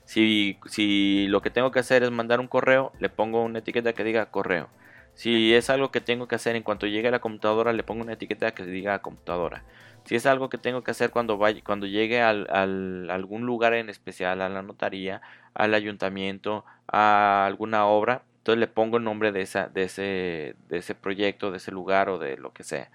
Si, 0.04 0.58
si 0.64 1.26
lo 1.28 1.42
que 1.42 1.50
tengo 1.50 1.70
que 1.70 1.78
hacer 1.78 2.02
es 2.02 2.10
mandar 2.10 2.40
un 2.40 2.48
correo, 2.48 2.92
le 2.98 3.10
pongo 3.10 3.44
una 3.44 3.58
etiqueta 3.60 3.92
que 3.92 4.02
diga 4.02 4.30
correo. 4.30 4.68
Si 5.14 5.54
es 5.54 5.68
algo 5.68 5.90
que 5.90 6.00
tengo 6.00 6.26
que 6.26 6.36
hacer 6.36 6.56
en 6.56 6.62
cuanto 6.62 6.86
llegue 6.86 7.08
a 7.08 7.10
la 7.10 7.20
computadora, 7.20 7.72
le 7.74 7.82
pongo 7.82 8.02
una 8.02 8.14
etiqueta 8.14 8.52
que 8.52 8.64
diga 8.64 9.02
computadora. 9.02 9.64
Si 10.04 10.16
es 10.16 10.24
algo 10.24 10.48
que 10.48 10.56
tengo 10.56 10.82
que 10.82 10.90
hacer 10.92 11.10
cuando, 11.10 11.36
vaya, 11.36 11.60
cuando 11.62 11.86
llegue 11.86 12.22
a 12.22 12.30
algún 12.30 13.42
lugar 13.44 13.74
en 13.74 13.90
especial, 13.90 14.40
a 14.40 14.48
la 14.48 14.62
notaría, 14.62 15.20
al 15.52 15.74
ayuntamiento, 15.74 16.64
a 16.88 17.44
alguna 17.44 17.84
obra, 17.84 18.22
entonces 18.40 18.58
le 18.58 18.68
pongo 18.68 18.96
el 18.96 19.04
nombre 19.04 19.32
de, 19.32 19.42
esa, 19.42 19.68
de, 19.68 19.82
ese, 19.82 20.56
de 20.68 20.78
ese 20.78 20.94
proyecto, 20.94 21.50
de 21.50 21.58
ese 21.58 21.72
lugar 21.72 22.08
o 22.08 22.18
de 22.18 22.38
lo 22.38 22.54
que 22.54 22.64
sea. 22.64 22.90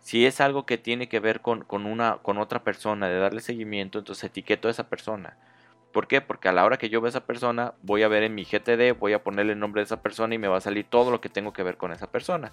Si 0.00 0.26
es 0.26 0.40
algo 0.42 0.66
que 0.66 0.76
tiene 0.76 1.08
que 1.08 1.18
ver 1.18 1.40
con, 1.40 1.64
con, 1.64 1.86
una, 1.86 2.18
con 2.18 2.36
otra 2.36 2.62
persona, 2.62 3.08
de 3.08 3.18
darle 3.18 3.40
seguimiento, 3.40 3.98
entonces 3.98 4.24
etiqueto 4.24 4.68
a 4.68 4.70
esa 4.70 4.90
persona. 4.90 5.38
¿Por 5.92 6.08
qué? 6.08 6.20
Porque 6.20 6.48
a 6.48 6.52
la 6.52 6.64
hora 6.66 6.76
que 6.76 6.90
yo 6.90 7.00
vea 7.00 7.08
a 7.08 7.10
esa 7.10 7.24
persona, 7.24 7.72
voy 7.82 8.02
a 8.02 8.08
ver 8.08 8.22
en 8.22 8.34
mi 8.34 8.44
GTD, 8.44 8.98
voy 8.98 9.14
a 9.14 9.22
ponerle 9.22 9.54
el 9.54 9.58
nombre 9.60 9.80
de 9.80 9.84
esa 9.84 10.02
persona 10.02 10.34
y 10.34 10.38
me 10.38 10.48
va 10.48 10.58
a 10.58 10.60
salir 10.60 10.84
todo 10.84 11.10
lo 11.10 11.22
que 11.22 11.30
tengo 11.30 11.54
que 11.54 11.62
ver 11.62 11.78
con 11.78 11.90
esa 11.92 12.10
persona. 12.10 12.52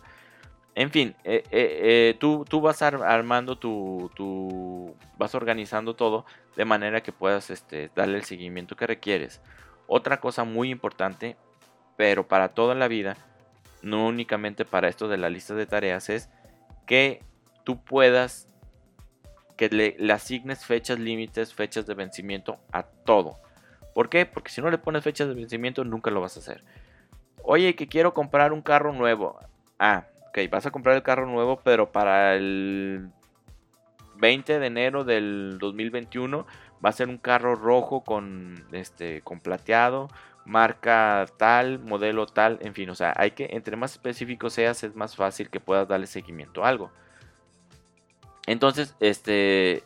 En 0.76 0.92
fin, 0.92 1.16
eh, 1.26 1.44
eh, 1.52 1.80
eh, 2.12 2.18
tú, 2.20 2.46
tú, 2.48 2.62
vas 2.62 2.82
armando 2.82 3.58
tu, 3.58 4.96
vas 5.18 5.36
organizando 5.36 5.94
todo 5.94 6.26
de 6.56 6.64
manera 6.64 7.02
que 7.04 7.12
puedas 7.12 7.50
este, 7.50 7.92
darle 7.96 8.18
el 8.18 8.24
seguimiento 8.24 8.78
que 8.78 8.88
requieres. 8.88 9.42
Otra 9.88 10.22
cosa 10.22 10.46
muy 10.46 10.70
importante, 10.70 11.36
pero 12.00 12.30
para 12.30 12.48
toda 12.54 12.76
la 12.76 12.88
vida, 12.88 13.18
no 13.82 14.08
únicamente 14.08 14.64
para 14.64 14.88
esto 14.88 15.10
de 15.10 15.18
la 15.18 15.30
lista 15.30 15.54
de 15.54 15.66
tareas, 15.66 16.08
es 16.08 16.30
que 16.88 17.22
tú 17.66 17.84
puedas 17.84 18.48
que 19.58 19.68
le, 19.68 20.14
asignes 20.14 20.66
fechas 20.66 20.98
límites, 20.98 21.54
fechas 21.54 21.86
de 21.88 21.96
vencimiento 21.96 22.58
a 22.72 22.84
todo. 22.84 23.36
¿Por 23.94 24.08
qué? 24.08 24.26
Porque 24.26 24.50
si 24.50 24.62
no 24.62 24.72
le 24.72 24.78
pones 24.78 25.04
fechas 25.04 25.28
de 25.28 25.34
vencimiento 25.34 25.84
nunca 25.84 26.10
lo 26.10 26.22
vas 26.22 26.38
a 26.38 26.40
hacer. 26.40 26.64
Oye, 27.44 27.76
que 27.76 27.90
quiero 27.90 28.14
comprar 28.14 28.54
un 28.54 28.62
carro 28.62 28.94
nuevo. 28.94 29.38
Ah, 29.78 30.06
ok, 30.30 30.50
vas 30.50 30.66
a 30.66 30.72
comprar 30.72 30.96
el 30.96 31.04
carro 31.04 31.26
nuevo, 31.26 31.60
pero 31.66 31.92
para 31.92 32.34
el 32.36 33.10
20 34.16 34.58
de 34.58 34.66
enero 34.66 35.04
del 35.04 35.58
2021 35.60 36.48
va 36.84 36.90
a 36.90 36.94
ser 36.94 37.10
un 37.10 37.18
carro 37.18 37.56
rojo 37.56 38.06
con 38.06 38.64
este 38.72 39.20
con 39.20 39.42
plateado, 39.42 40.08
marca 40.46 41.26
tal, 41.38 41.80
modelo 41.80 42.26
tal, 42.26 42.60
en 42.62 42.74
fin, 42.74 42.90
o 42.90 42.96
sea, 42.96 43.14
hay 43.18 43.32
que 43.32 43.50
entre 43.52 43.76
más 43.76 43.94
específico 43.94 44.50
seas 44.50 44.84
es 44.84 44.96
más 44.96 45.16
fácil 45.16 45.50
que 45.50 45.60
puedas 45.60 45.88
darle 45.88 46.08
seguimiento 46.08 46.64
a 46.64 46.70
algo. 46.70 46.92
Entonces, 48.48 48.96
este, 49.00 49.84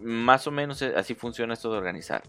más 0.00 0.46
o 0.46 0.50
menos 0.50 0.82
e, 0.82 0.94
así 0.96 1.14
funciona 1.14 1.54
esto 1.54 1.72
de 1.72 1.78
organizar. 1.78 2.22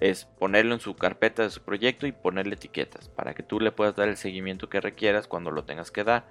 Es 0.00 0.24
ponerlo 0.24 0.74
en 0.74 0.80
su 0.80 0.96
carpeta 0.96 1.42
de 1.42 1.50
su 1.50 1.62
proyecto 1.62 2.06
y 2.06 2.12
ponerle 2.12 2.54
etiquetas 2.54 3.08
para 3.08 3.34
que 3.34 3.44
tú 3.44 3.60
le 3.60 3.70
puedas 3.70 3.94
dar 3.94 4.08
el 4.08 4.16
seguimiento 4.16 4.68
que 4.68 4.80
requieras 4.80 5.28
cuando 5.28 5.50
lo 5.52 5.64
tengas 5.64 5.90
que 5.90 6.02
dar. 6.02 6.24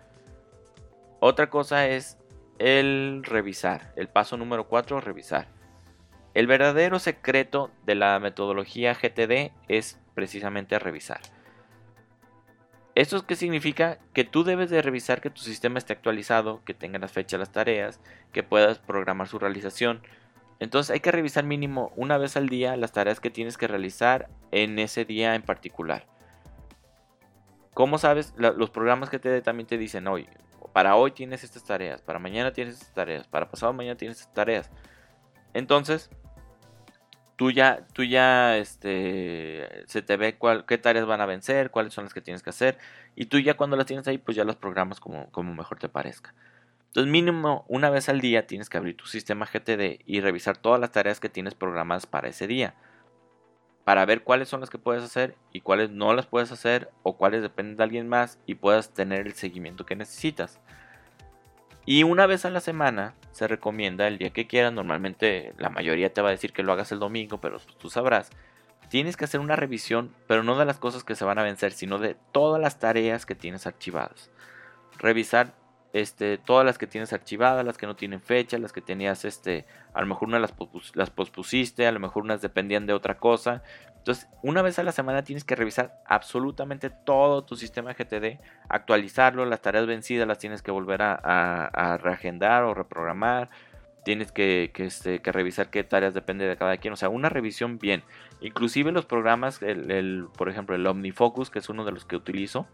Otra 1.22 1.50
cosa 1.50 1.88
es 1.88 2.18
el 2.60 3.22
revisar. 3.24 3.94
El 3.96 4.10
paso 4.10 4.36
número 4.36 4.68
4, 4.68 5.00
revisar. 5.00 5.48
El 6.34 6.48
verdadero 6.48 7.00
secreto 7.00 7.72
de 7.86 7.96
la 7.96 8.20
metodología 8.20 8.94
GTD 8.94 9.52
es 9.68 10.00
precisamente 10.14 10.80
revisar. 10.80 11.20
¿Esto 12.96 13.26
qué 13.26 13.36
significa? 13.36 14.00
Que 14.14 14.24
tú 14.24 14.44
debes 14.44 14.70
de 14.70 14.82
revisar 14.82 15.22
que 15.22 15.30
tu 15.30 15.42
sistema 15.42 15.78
esté 15.78 15.94
actualizado, 15.94 16.62
que 16.66 16.74
tenga 16.74 17.00
las 17.00 17.12
fechas, 17.12 17.40
las 17.40 17.52
tareas, 17.52 18.00
que 18.32 18.44
puedas 18.44 18.80
programar 18.80 19.28
su 19.28 19.40
realización. 19.40 20.02
Entonces 20.60 20.92
hay 20.92 21.00
que 21.00 21.12
revisar 21.12 21.44
mínimo 21.44 21.92
una 21.96 22.18
vez 22.18 22.38
al 22.38 22.48
día 22.48 22.76
las 22.78 22.92
tareas 22.92 23.20
que 23.20 23.30
tienes 23.30 23.58
que 23.58 23.68
realizar 23.68 24.30
en 24.52 24.78
ese 24.80 25.06
día 25.06 25.36
en 25.36 25.42
particular. 25.42 26.06
¿Cómo 27.74 27.98
sabes? 27.98 28.34
los 28.38 28.70
programas 28.70 29.10
que 29.10 29.20
te 29.20 29.42
también 29.42 29.68
te 29.68 29.78
dicen 29.78 30.08
hoy, 30.08 30.28
para 30.74 30.96
hoy 30.96 31.12
tienes 31.12 31.44
estas 31.44 31.64
tareas, 31.64 32.02
para 32.02 32.20
mañana 32.20 32.52
tienes 32.52 32.76
estas 32.76 32.94
tareas, 32.94 33.28
para 33.28 33.50
pasado 33.50 33.72
mañana 33.74 33.96
tienes 33.96 34.20
estas 34.20 34.34
tareas. 34.34 34.70
Entonces, 35.54 36.10
tú 37.42 37.50
ya, 37.50 37.88
tú 37.94 38.04
ya 38.04 38.56
este, 38.58 39.84
se 39.88 40.04
te 40.04 40.16
ve 40.16 40.36
cuál, 40.36 40.64
qué 40.68 40.78
tareas 40.78 41.08
van 41.08 41.22
a 41.22 41.26
vencer, 41.26 41.72
cuáles 41.72 41.92
son 41.92 42.04
las 42.04 42.14
que 42.14 42.22
tienes 42.22 42.44
que 42.44 42.52
hacer, 42.52 42.78
y 43.16 43.26
tú 43.26 43.40
ya 43.40 43.56
cuando 43.58 43.76
las 43.76 43.88
tienes 43.88 44.08
ahí, 44.08 44.20
pues 44.20 44.38
ya 44.38 44.44
las 44.44 44.58
programas 44.58 45.00
como, 45.00 45.26
como 45.32 45.56
mejor 45.56 45.80
te 45.80 45.90
parezca. 45.90 46.36
Entonces 46.90 47.12
mínimo 47.12 47.66
una 47.68 47.90
vez 47.90 48.10
al 48.10 48.22
día 48.22 48.46
tienes 48.46 48.70
que 48.70 48.78
abrir 48.78 48.96
tu 48.96 49.08
sistema 49.08 49.48
GTD 49.52 50.02
y 50.06 50.22
revisar 50.22 50.56
todas 50.58 50.80
las 50.80 50.92
tareas 50.92 51.20
que 51.20 51.30
tienes 51.30 51.56
programadas 51.56 52.06
para 52.06 52.28
ese 52.28 52.46
día. 52.46 52.76
Para 53.86 54.06
ver 54.06 54.22
cuáles 54.22 54.48
son 54.48 54.60
las 54.60 54.70
que 54.70 54.78
puedes 54.78 55.02
hacer 55.02 55.34
y 55.52 55.62
cuáles 55.62 55.90
no 55.90 56.14
las 56.14 56.28
puedes 56.28 56.52
hacer 56.52 56.92
o 57.02 57.18
cuáles 57.18 57.42
dependen 57.42 57.76
de 57.76 57.84
alguien 57.84 58.08
más 58.08 58.38
y 58.46 58.54
puedas 58.54 58.94
tener 58.94 59.26
el 59.26 59.34
seguimiento 59.34 59.84
que 59.84 59.96
necesitas. 59.96 60.62
Y 61.86 62.04
una 62.04 62.26
vez 62.26 62.46
a 62.46 62.50
la 62.50 62.60
semana 62.60 63.16
se 63.32 63.48
recomienda 63.48 64.08
el 64.08 64.18
día 64.18 64.32
que 64.32 64.48
quieras. 64.48 64.74
Normalmente 64.74 65.54
la 65.58 65.70
mayoría 65.70 66.14
te 66.14 66.22
va 66.22 66.30
a 66.30 66.32
decir 66.32 66.54
que 66.54 66.64
lo 66.64 66.72
hagas 66.72 66.92
el 66.92 67.00
domingo, 67.00 67.40
pero 67.40 67.58
pues, 67.58 67.78
tú 67.78 67.90
sabrás. 67.90 68.30
Tienes 68.90 69.18
que 69.18 69.26
hacer 69.26 69.40
una 69.40 69.56
revisión, 69.56 70.14
pero 70.28 70.44
no 70.44 70.58
de 70.58 70.66
las 70.66 70.78
cosas 70.78 71.04
que 71.04 71.16
se 71.16 71.26
van 71.26 71.40
a 71.40 71.44
vencer, 71.44 71.72
sino 71.72 71.98
de 71.98 72.16
todas 72.32 72.62
las 72.62 72.78
tareas 72.78 73.26
que 73.26 73.36
tienes 73.36 73.66
archivadas. 73.66 74.30
Revisar 75.00 75.54
este, 75.94 76.38
todas 76.38 76.66
las 76.66 76.78
que 76.78 76.88
tienes 76.88 77.12
archivadas, 77.12 77.66
las 77.66 77.78
que 77.78 77.86
no 77.86 77.96
tienen 77.96 78.22
fecha, 78.22 78.58
las 78.58 78.72
que 78.72 78.82
tenías, 78.82 79.26
este, 79.26 79.66
a 79.94 80.02
lo 80.02 80.08
mejor 80.08 80.30
unas 80.30 80.42
las, 80.94 81.10
pospusiste, 81.10 81.86
a 81.86 81.92
lo 81.92 82.00
mejor 82.00 82.24
unas 82.24 82.42
dependían 82.42 82.86
de 82.86 82.94
otra 82.94 83.18
cosa. 83.18 83.62
Entonces, 83.98 84.28
una 84.42 84.62
vez 84.62 84.80
a 84.80 84.84
la 84.84 84.94
semana 84.94 85.24
tienes 85.24 85.44
que 85.44 85.56
revisar 85.56 86.02
absolutamente 86.06 86.90
todo 86.90 87.44
tu 87.44 87.56
sistema 87.56 87.94
GTD, 87.94 88.40
actualizarlo, 88.70 89.46
las 89.46 89.62
tareas 89.62 89.86
vencidas 89.86 90.28
las 90.28 90.40
tienes 90.40 90.62
que 90.62 90.72
volver 90.72 91.02
a, 91.04 92.00
reagendar 92.02 92.64
o 92.64 92.74
reprogramar. 92.74 93.50
Tienes 94.04 94.32
que, 94.32 94.72
este, 94.74 95.22
que, 95.22 95.32
revisar 95.32 95.70
qué 95.70 95.84
tareas 95.84 96.16
depende 96.16 96.48
de 96.48 96.58
cada 96.58 96.78
quien. 96.78 96.94
O 96.94 96.98
sea, 96.98 97.10
una 97.10 97.30
revisión 97.30 97.78
bien. 97.78 98.02
Inclusive 98.40 98.92
los 98.92 99.06
programas, 99.06 99.62
el, 99.62 100.26
por 100.36 100.50
ejemplo, 100.50 100.76
el 100.76 100.88
OmniFocus, 100.88 101.52
que 101.52 101.60
es 101.60 101.70
uno 101.70 101.86
de 101.86 101.92
los 101.92 102.06
que 102.06 102.16
utilizo, 102.16 102.66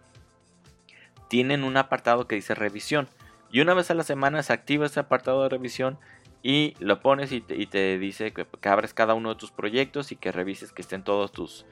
tienen 1.27 1.63
un 1.63 1.77
apartado 1.77 2.27
que 2.27 2.35
dice 2.35 2.55
revisión. 2.55 3.07
Y 3.51 3.61
una 3.61 3.73
vez 3.73 3.91
a 3.91 3.93
la 3.93 4.03
semana 4.03 4.43
se 4.43 4.53
activa 4.53 4.85
ese 4.85 4.99
apartado 4.99 5.43
de 5.43 5.49
revisión 5.49 5.97
y 6.43 6.75
lo 6.79 6.99
pones 6.99 7.31
y 7.31 7.41
te, 7.41 7.97
dice 7.97 8.33
que, 8.33 8.45
abres 8.69 8.93
cada 8.93 9.13
uno 9.13 9.29
de 9.29 9.35
tus 9.35 9.51
proyectos 9.51 10.11
y 10.11 10.15
que 10.15 10.31
revises 10.31 10.71
que 10.71 10.81
estén 10.81 11.03
todos 11.03 11.31
tus 11.31 11.65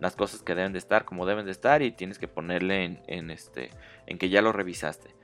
las 0.00 0.14
cosas 0.14 0.42
que 0.42 0.54
deben 0.54 0.72
de 0.72 0.78
estar 0.78 1.04
como 1.04 1.26
deben 1.26 1.44
de 1.44 1.50
estar 1.50 1.82
y 1.82 1.90
tienes 1.90 2.20
que 2.20 2.28
ponerle 2.28 3.02
en, 3.08 3.30
este 3.30 3.70
en 4.06 4.18
que 4.18 4.28
ya 4.28 4.42
lo 4.42 4.52
revisaste. 4.52 5.14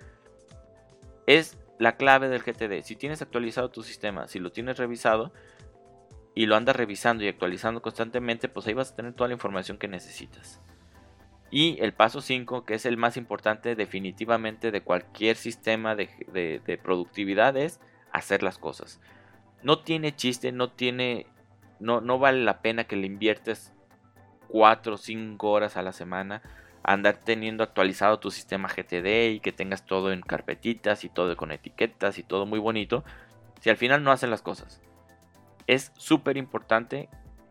Es 1.27 1.57
la 1.79 1.97
clave 1.97 2.29
del 2.29 2.43
GTD. 2.43 2.83
Si 2.83 2.97
tienes 2.97 3.23
actualizado 3.23 3.71
tu 3.71 3.83
sistema, 3.83 4.27
si 4.27 4.41
lo 4.41 4.53
tienes 4.53 4.79
revisado 4.79 5.33
y 6.35 6.47
lo 6.47 6.57
andas 6.57 6.75
revisando 6.75 7.25
y 7.25 7.29
actualizando 7.29 7.83
constantemente, 7.83 8.49
pues 8.49 8.67
ahí 8.67 8.75
vas 8.75 8.93
a 8.93 8.97
tener 8.97 9.15
toda 9.15 9.29
la 9.29 9.35
información 9.35 9.79
que 9.79 9.87
necesitas. 9.87 10.61
Y 11.55 11.81
el 11.81 11.93
paso 11.93 12.21
5, 12.21 12.65
que 12.65 12.75
es 12.75 12.85
el 12.85 12.97
más 12.97 13.17
importante 13.17 13.77
definitivamente 13.77 14.73
de 14.73 14.81
cualquier 14.81 15.37
sistema 15.37 15.95
de, 15.95 16.81
productividad, 16.83 17.57
es 17.57 17.79
hacer 18.11 18.43
las 18.43 18.59
cosas. 18.59 19.01
No 19.63 19.79
tiene 19.79 20.17
chiste, 20.17 20.51
no 20.51 20.73
tiene. 20.73 21.29
No, 21.79 22.01
no 22.01 22.19
vale 22.19 22.43
la 22.43 22.61
pena 22.61 22.89
que 22.89 22.97
le 22.97 23.07
inviertes 23.07 23.73
4 24.49 24.95
o 24.95 24.97
5 24.97 25.49
horas 25.49 25.77
a 25.77 25.83
la 25.83 25.93
semana 25.93 26.43
andar 26.83 27.19
teniendo 27.19 27.63
actualizado 27.63 28.19
tu 28.19 28.33
sistema 28.33 28.69
GTD 28.69 29.35
y 29.35 29.39
que 29.39 29.53
tengas 29.53 29.87
todo 29.87 30.13
en 30.13 30.23
carpetitas 30.23 31.05
y 31.05 31.09
todo 31.09 31.37
con 31.37 31.53
etiquetas 31.53 32.19
y 32.19 32.25
todo 32.25 32.47
muy 32.47 32.59
bonito, 32.59 33.05
si 33.61 33.71
al 33.71 33.77
final 33.77 34.03
no 34.03 34.11
hacen 34.11 34.31
las 34.31 34.43
cosas. 34.43 34.83
Es 35.69 35.93
súper 35.97 36.37
importante 36.37 37.09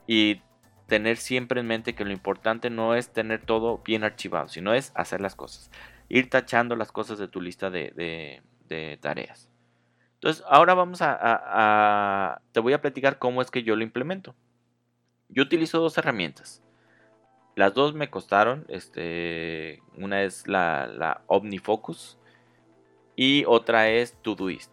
y 0.08 0.42
tener 0.88 1.18
siempre 1.18 1.62
en 1.62 1.68
mente 1.68 1.96
que 1.96 2.06
lo 2.06 2.12
importante 2.12 2.70
no 2.70 2.96
es 2.96 3.12
tener 3.12 3.46
todo 3.46 3.82
bien 3.86 4.04
archivado, 4.04 4.48
sino 4.48 4.74
es 4.74 4.92
hacer 4.96 5.22
las 5.22 5.36
cosas. 5.36 5.72
Ir 6.10 6.30
tachando 6.30 6.76
las 6.76 6.92
cosas 6.92 7.18
de 7.18 7.28
tu 7.28 7.42
lista 7.42 7.70
de, 7.70 8.42
tareas. 9.02 9.50
Entonces, 10.16 10.44
ahora 10.48 10.74
vamos 10.74 11.00
a, 11.02 12.42
Te 12.52 12.60
voy 12.60 12.74
a 12.74 12.82
platicar 12.82 13.20
cómo 13.20 13.42
es 13.42 13.52
que 13.52 13.64
yo 13.64 13.76
lo 13.76 13.84
implemento. 13.84 14.36
Yo 15.30 15.44
utilizo 15.44 15.80
dos 15.80 15.98
herramientas. 15.98 16.64
Las 17.56 17.74
dos 17.74 17.94
me 17.94 18.10
costaron. 18.10 18.66
Este, 18.68 19.82
una 19.98 20.24
es 20.24 20.48
la, 20.48 20.88
la 20.88 21.22
OmniFocus 21.28 22.18
y 23.16 23.46
otra 23.46 23.90
es 23.90 24.14
Todoist. 24.22 24.72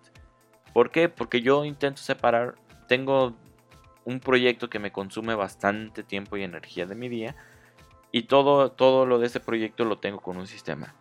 ¿Por 0.72 0.90
qué? 0.90 1.08
Porque 1.08 1.42
yo 1.42 1.64
intento 1.64 2.00
separar. 2.00 2.54
Tengo 2.88 3.36
un 4.04 4.20
proyecto 4.20 4.70
que 4.70 4.78
me 4.78 4.92
consume 4.92 5.34
bastante 5.34 6.02
tiempo 6.02 6.36
y 6.36 6.44
energía 6.44 6.86
de 6.86 6.94
mi 6.94 7.08
día. 7.08 7.36
y 8.12 8.24
todo, 8.24 8.72
todo 8.72 9.06
lo 9.06 9.20
de 9.20 9.26
ese 9.28 9.38
proyecto 9.38 9.84
lo 9.84 9.98
tengo 9.98 10.20
con 10.20 10.36
un 10.36 10.48
sistema. 10.48 10.94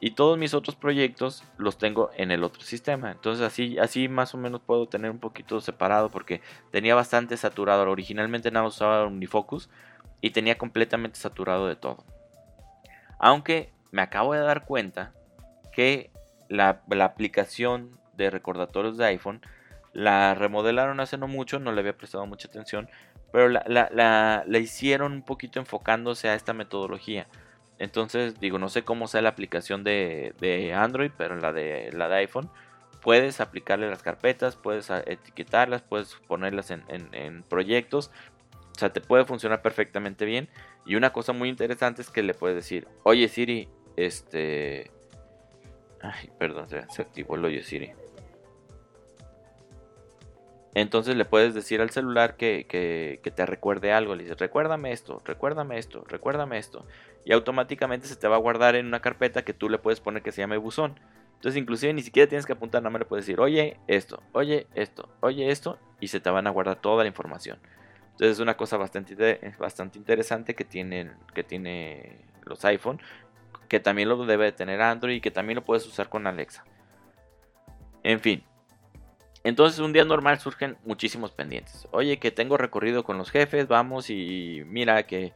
Y 0.00 0.12
todos 0.12 0.38
mis 0.38 0.54
otros 0.54 0.76
proyectos 0.76 1.44
los 1.58 1.78
tengo 1.78 2.10
en 2.16 2.30
el 2.30 2.42
otro 2.44 2.62
sistema. 2.62 3.12
Entonces 3.12 3.46
así, 3.46 3.78
así 3.78 4.08
más 4.08 4.34
o 4.34 4.38
menos 4.38 4.60
puedo 4.60 4.86
tener 4.86 5.10
un 5.10 5.18
poquito 5.18 5.60
separado 5.60 6.10
porque 6.10 6.40
tenía 6.70 6.94
bastante 6.94 7.36
saturado. 7.36 7.90
Originalmente 7.90 8.50
nada 8.50 8.66
usaba 8.66 9.06
Unifocus 9.06 9.68
y 10.20 10.30
tenía 10.30 10.56
completamente 10.58 11.18
saturado 11.18 11.68
de 11.68 11.76
todo. 11.76 12.04
Aunque 13.18 13.72
me 13.92 14.02
acabo 14.02 14.34
de 14.34 14.40
dar 14.40 14.64
cuenta 14.64 15.12
que 15.72 16.10
la, 16.48 16.82
aplicación 17.02 17.98
de 18.14 18.30
recordatorios 18.30 18.96
de 18.96 19.06
iPhone 19.06 19.40
la 19.94 20.34
remodelaron 20.34 21.00
hace 21.00 21.16
no 21.16 21.28
mucho, 21.28 21.60
no 21.60 21.72
le 21.72 21.80
había 21.80 21.96
prestado 21.96 22.26
mucha 22.26 22.48
atención, 22.48 22.90
pero 23.32 23.48
la, 23.48 23.64
la, 23.68 24.58
hicieron 24.58 25.12
un 25.12 25.22
poquito 25.22 25.60
enfocándose 25.60 26.28
a 26.28 26.34
esta 26.34 26.52
metodología. 26.52 27.26
Entonces, 27.78 28.38
digo, 28.38 28.58
no 28.58 28.68
sé 28.68 28.82
cómo 28.82 29.08
sea 29.08 29.22
la 29.22 29.30
aplicación 29.30 29.82
de, 29.82 30.72
Android, 30.76 31.10
pero 31.16 31.36
la 31.36 31.52
de, 31.52 31.90
la 31.92 32.08
de 32.08 32.16
iPhone, 32.16 32.50
puedes 33.02 33.40
aplicarle 33.40 33.88
las 33.88 34.02
carpetas, 34.02 34.56
puedes 34.56 34.90
etiquetarlas, 34.90 35.82
puedes 35.82 36.14
ponerlas 36.26 36.70
en, 36.70 36.84
en, 36.88 37.42
proyectos. 37.42 38.10
O 38.76 38.78
sea, 38.78 38.92
te 38.92 39.00
puede 39.00 39.24
funcionar 39.24 39.62
perfectamente 39.62 40.24
bien. 40.24 40.48
Y 40.86 40.96
una 40.96 41.12
cosa 41.12 41.32
muy 41.32 41.48
interesante 41.48 42.02
es 42.02 42.10
que 42.10 42.22
le 42.22 42.34
puedes 42.34 42.56
decir, 42.56 42.86
oye 43.02 43.28
Siri, 43.28 43.68
este... 43.96 44.90
Ay, 46.00 46.30
perdón, 46.38 46.68
se, 46.68 47.02
activó 47.02 47.36
el 47.36 47.44
oye 47.44 47.62
Siri. 47.62 47.92
Entonces 50.74 51.14
le 51.14 51.24
puedes 51.24 51.54
decir 51.54 51.80
al 51.80 51.90
celular 51.90 52.36
que, 52.36 52.66
que, 52.68 53.30
te 53.30 53.46
recuerde 53.46 53.92
algo. 53.92 54.16
Le 54.16 54.24
dices, 54.24 54.38
recuérdame 54.38 54.90
esto, 54.92 55.22
recuérdame 55.24 55.78
esto, 55.78 56.04
recuérdame 56.08 56.58
esto. 56.58 56.84
Y 57.24 57.32
automáticamente 57.32 58.08
se 58.08 58.16
te 58.16 58.26
va 58.26 58.36
a 58.36 58.40
guardar 58.40 58.74
en 58.74 58.86
una 58.86 59.00
carpeta 59.00 59.44
que 59.44 59.54
tú 59.54 59.68
le 59.68 59.78
puedes 59.78 60.00
poner 60.00 60.22
que 60.22 60.32
se 60.32 60.40
llame 60.40 60.56
buzón. 60.56 60.98
Entonces 61.34 61.60
inclusive 61.60 61.92
ni 61.92 62.02
siquiera 62.02 62.28
tienes 62.28 62.44
que 62.44 62.54
apuntar, 62.54 62.82
nada 62.82 62.90
más 62.90 63.00
le 63.00 63.06
puedes 63.06 63.24
decir, 63.24 63.38
oye 63.38 63.76
esto, 63.86 64.22
oye 64.32 64.66
esto, 64.74 65.08
oye 65.20 65.50
esto. 65.50 65.78
Y 66.00 66.08
se 66.08 66.18
te 66.18 66.30
van 66.30 66.46
a 66.48 66.50
guardar 66.50 66.80
toda 66.80 67.04
la 67.04 67.08
información. 67.08 67.58
Entonces 68.12 68.36
es 68.36 68.40
una 68.40 68.56
cosa 68.56 68.76
bastante, 68.76 69.54
bastante 69.58 69.98
interesante 69.98 70.54
que 70.54 70.64
tienen, 70.64 71.12
que 71.34 71.44
tiene 71.44 72.18
los 72.42 72.64
iPhone. 72.64 73.00
Que 73.68 73.78
también 73.78 74.08
lo 74.08 74.24
debe 74.26 74.46
de 74.46 74.52
tener 74.52 74.82
Android 74.82 75.16
y 75.16 75.20
que 75.20 75.30
también 75.30 75.56
lo 75.56 75.64
puedes 75.64 75.86
usar 75.86 76.08
con 76.08 76.26
Alexa. 76.26 76.64
En 78.02 78.20
fin, 78.20 78.44
entonces 79.44 79.78
un 79.80 79.92
día 79.92 80.06
normal 80.06 80.38
surgen 80.40 80.78
muchísimos 80.86 81.30
pendientes. 81.32 81.86
Oye, 81.90 82.18
que 82.18 82.30
tengo 82.30 82.56
recorrido 82.56 83.04
con 83.04 83.18
los 83.18 83.30
jefes, 83.30 83.68
vamos 83.68 84.08
y 84.08 84.62
mira 84.66 85.06
que, 85.06 85.34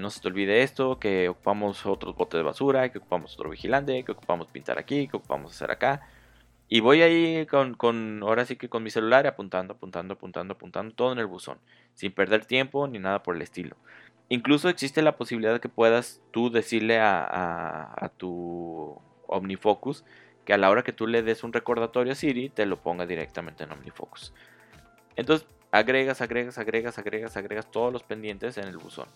no 0.00 0.08
se 0.08 0.20
te 0.20 0.28
olvide 0.28 0.62
esto, 0.62 0.98
que 0.98 1.28
ocupamos 1.28 1.84
otros 1.84 2.16
botes 2.16 2.38
de 2.38 2.42
basura, 2.42 2.90
que 2.90 2.98
ocupamos 2.98 3.34
otro 3.34 3.50
vigilante, 3.50 4.02
que 4.02 4.12
ocupamos 4.12 4.48
pintar 4.48 4.78
aquí, 4.78 5.08
que 5.08 5.18
ocupamos 5.18 5.52
hacer 5.52 5.70
acá. 5.70 6.08
Y 6.70 6.80
voy 6.80 7.02
ahí 7.02 7.44
con, 7.46 7.74
con, 7.74 8.20
ahora 8.22 8.46
sí 8.46 8.56
que 8.56 8.70
con 8.70 8.82
mi 8.82 8.90
celular 8.90 9.26
apuntando, 9.26 9.74
apuntando, 9.74 10.14
apuntando, 10.14 10.54
apuntando, 10.54 10.94
todo 10.94 11.12
en 11.12 11.18
el 11.18 11.26
buzón, 11.26 11.58
sin 11.94 12.12
perder 12.12 12.46
tiempo 12.46 12.88
ni 12.88 12.98
nada 12.98 13.22
por 13.22 13.36
el 13.36 13.42
estilo. 13.42 13.76
Incluso 14.30 14.70
existe 14.70 15.02
la 15.02 15.16
posibilidad 15.16 15.60
que 15.60 15.68
puedas 15.68 16.22
tú 16.30 16.50
decirle 16.50 16.98
a, 16.98 17.24
a, 17.24 18.04
a 18.06 18.08
tu 18.10 19.00
OmniFocus 19.26 20.04
que 20.48 20.54
a 20.54 20.56
la 20.56 20.70
hora 20.70 20.82
que 20.82 20.94
tú 20.94 21.06
le 21.06 21.22
des 21.22 21.44
un 21.44 21.52
recordatorio 21.52 22.14
a 22.14 22.16
Siri, 22.16 22.48
te 22.48 22.64
lo 22.64 22.78
ponga 22.78 23.04
directamente 23.04 23.64
en 23.64 23.72
OmniFocus. 23.72 24.32
Entonces, 25.14 25.46
agregas, 25.70 26.22
agregas, 26.22 26.56
agregas, 26.56 26.96
agregas, 26.96 27.36
agregas 27.36 27.70
todos 27.70 27.92
los 27.92 28.02
pendientes 28.02 28.56
en 28.56 28.66
el 28.66 28.78
buzón. 28.78 29.08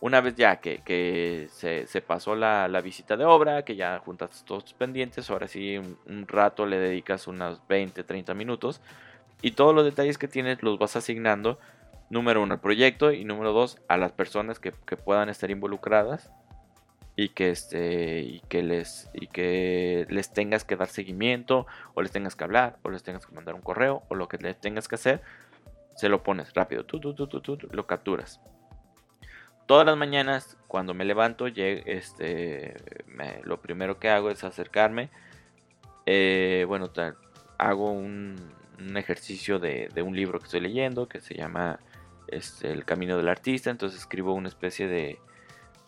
Una 0.00 0.22
vez 0.22 0.36
ya 0.36 0.56
que, 0.56 1.50
se, 1.52 2.00
pasó 2.00 2.36
la, 2.36 2.80
visita 2.82 3.18
de 3.18 3.26
obra, 3.26 3.66
que 3.66 3.76
ya 3.76 3.98
juntas 3.98 4.42
todos 4.46 4.64
tus 4.64 4.72
pendientes, 4.72 5.28
ahora 5.28 5.46
sí 5.46 5.76
un, 5.76 6.26
rato 6.26 6.64
le 6.64 6.78
dedicas 6.78 7.26
unos 7.26 7.60
20, 7.68 8.02
30 8.02 8.32
minutos 8.32 8.80
y 9.42 9.50
todos 9.50 9.74
los 9.74 9.84
detalles 9.84 10.16
que 10.16 10.26
tienes 10.26 10.62
los 10.62 10.78
vas 10.78 10.96
asignando, 10.96 11.58
número 12.08 12.42
uno 12.42 12.54
al 12.54 12.60
proyecto 12.60 13.12
y 13.12 13.26
número 13.26 13.52
dos 13.52 13.76
a 13.88 13.98
las 13.98 14.12
personas 14.12 14.58
que, 14.58 14.72
que 14.86 14.96
puedan 14.96 15.28
estar 15.28 15.50
involucradas 15.50 16.32
y 17.20 17.28
que 17.28 17.50
este 17.50 18.20
y 18.22 18.40
que 18.48 18.62
les 18.62 19.10
y 19.12 19.26
que 19.26 20.06
les 20.08 20.32
tengas 20.32 20.64
que 20.64 20.74
dar 20.74 20.88
seguimiento 20.88 21.66
o 21.92 22.00
les 22.00 22.12
tengas 22.12 22.34
que 22.34 22.44
hablar 22.44 22.78
o 22.82 22.88
les 22.88 23.02
tengas 23.02 23.26
que 23.26 23.34
mandar 23.34 23.54
un 23.54 23.60
correo 23.60 24.04
o 24.08 24.14
lo 24.14 24.26
que 24.26 24.38
les 24.38 24.58
tengas 24.58 24.88
que 24.88 24.94
hacer 24.94 25.20
se 25.96 26.08
lo 26.08 26.22
pones 26.22 26.54
rápido 26.54 26.86
tú, 26.86 26.98
tú, 26.98 27.12
tú, 27.12 27.26
tú, 27.28 27.58
lo 27.72 27.86
capturas. 27.86 28.40
Todas 29.66 29.84
las 29.84 29.98
mañanas 29.98 30.56
cuando 30.66 30.94
me 30.94 31.04
levanto 31.04 31.46
este 31.46 32.74
lo 33.44 33.60
primero 33.60 33.98
que 33.98 34.08
hago 34.08 34.30
es 34.30 34.42
acercarme 34.42 35.10
eh, 36.06 36.64
bueno 36.66 36.90
hago 37.58 37.92
un, 37.92 38.54
ejercicio 38.96 39.58
de, 39.58 39.90
de, 39.92 40.00
un 40.00 40.16
libro 40.16 40.38
que 40.38 40.46
estoy 40.46 40.60
leyendo 40.60 41.06
que 41.06 41.20
se 41.20 41.34
llama 41.34 41.80
este, 42.28 42.72
el 42.72 42.86
camino 42.86 43.18
del 43.18 43.28
artista 43.28 43.68
entonces 43.68 44.00
escribo 44.00 44.32
una 44.32 44.48
especie 44.48 44.88
de 44.88 45.18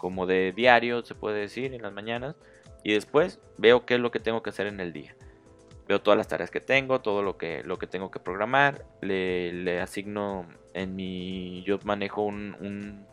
como 0.03 0.27
de 0.27 0.51
diario, 0.51 1.05
se 1.05 1.15
puede 1.15 1.39
decir, 1.39 1.73
en 1.73 1.83
las 1.83 1.93
mañanas. 1.93 2.35
Y 2.83 2.93
después 2.93 3.39
veo 3.57 3.87
qué 3.87 3.95
es 3.95 4.01
lo 4.01 4.11
que 4.11 4.19
tengo 4.19 4.43
que 4.43 4.51
hacer 4.51 4.67
en 4.67 4.81
el 4.81 4.93
día. 4.93 5.15
Veo 5.87 6.03
todas 6.03 6.19
las 6.19 6.27
tareas 6.27 6.51
que 6.51 6.61
tengo, 6.61 7.01
todo 7.01 7.23
lo 7.23 7.39
que, 7.39 7.63
lo 7.63 7.79
que 7.79 7.87
tengo 7.87 8.11
que 8.11 8.19
programar. 8.19 8.85
Le, 9.01 9.81
asigno 9.81 10.49
en 10.75 10.97
mi... 10.97 11.63
Yo 11.63 11.79
manejo 11.85 12.23
un, 12.23 13.07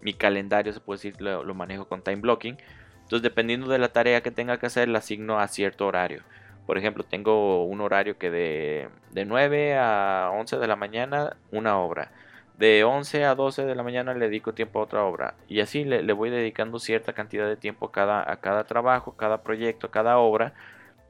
mi 0.00 0.14
calendario, 0.14 0.72
se 0.72 0.78
puede 0.78 0.98
decir, 0.98 1.20
lo, 1.20 1.42
lo, 1.42 1.52
manejo 1.52 1.88
con 1.88 2.00
time 2.02 2.20
blocking. 2.20 2.56
Entonces, 3.02 3.22
dependiendo 3.22 3.66
de 3.66 3.78
la 3.78 3.88
tarea 3.88 4.22
que 4.22 4.30
tenga 4.30 4.56
que 4.60 4.66
hacer, 4.66 4.86
la 4.88 4.98
asigno 4.98 5.40
a 5.40 5.48
cierto 5.48 5.88
horario. 5.88 6.22
Por 6.64 6.78
ejemplo, 6.78 7.02
tengo 7.02 7.64
un 7.64 7.80
horario 7.80 8.18
que 8.18 8.30
de, 8.30 8.88
de 9.10 9.24
9 9.24 9.76
a 9.76 10.30
11 10.32 10.58
de 10.58 10.66
la 10.68 10.76
mañana, 10.76 11.36
una 11.50 11.76
obra 11.78 12.12
de 12.60 12.84
11 12.84 13.24
a 13.24 13.34
12 13.34 13.64
de 13.64 13.74
la 13.74 13.82
mañana 13.82 14.12
le 14.12 14.26
dedico 14.26 14.52
tiempo 14.52 14.80
a 14.80 14.82
otra 14.82 15.02
obra 15.04 15.34
y 15.48 15.60
así 15.60 15.82
le, 15.82 16.12
voy 16.12 16.28
dedicando 16.28 16.78
cierta 16.78 17.14
cantidad 17.14 17.48
de 17.48 17.56
tiempo 17.56 17.86
a 17.86 17.90
cada, 17.90 18.30
a 18.30 18.36
cada 18.36 18.64
trabajo, 18.64 19.16
cada 19.16 19.42
proyecto, 19.42 19.90
cada 19.90 20.18
obra 20.18 20.52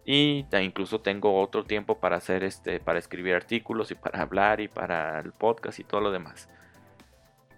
y 0.04 0.46
incluso 0.62 1.00
tengo 1.00 1.40
otro 1.40 1.64
tiempo 1.64 1.98
para 1.98 2.18
hacer 2.18 2.44
este 2.44 2.78
para 2.78 3.00
escribir 3.00 3.34
artículos 3.34 3.90
y 3.90 3.96
para 3.96 4.22
hablar 4.22 4.60
y 4.60 4.68
para 4.68 5.18
el 5.18 5.32
podcast 5.32 5.80
y 5.80 5.84
todo 5.84 6.00
lo 6.00 6.12
demás. 6.12 6.48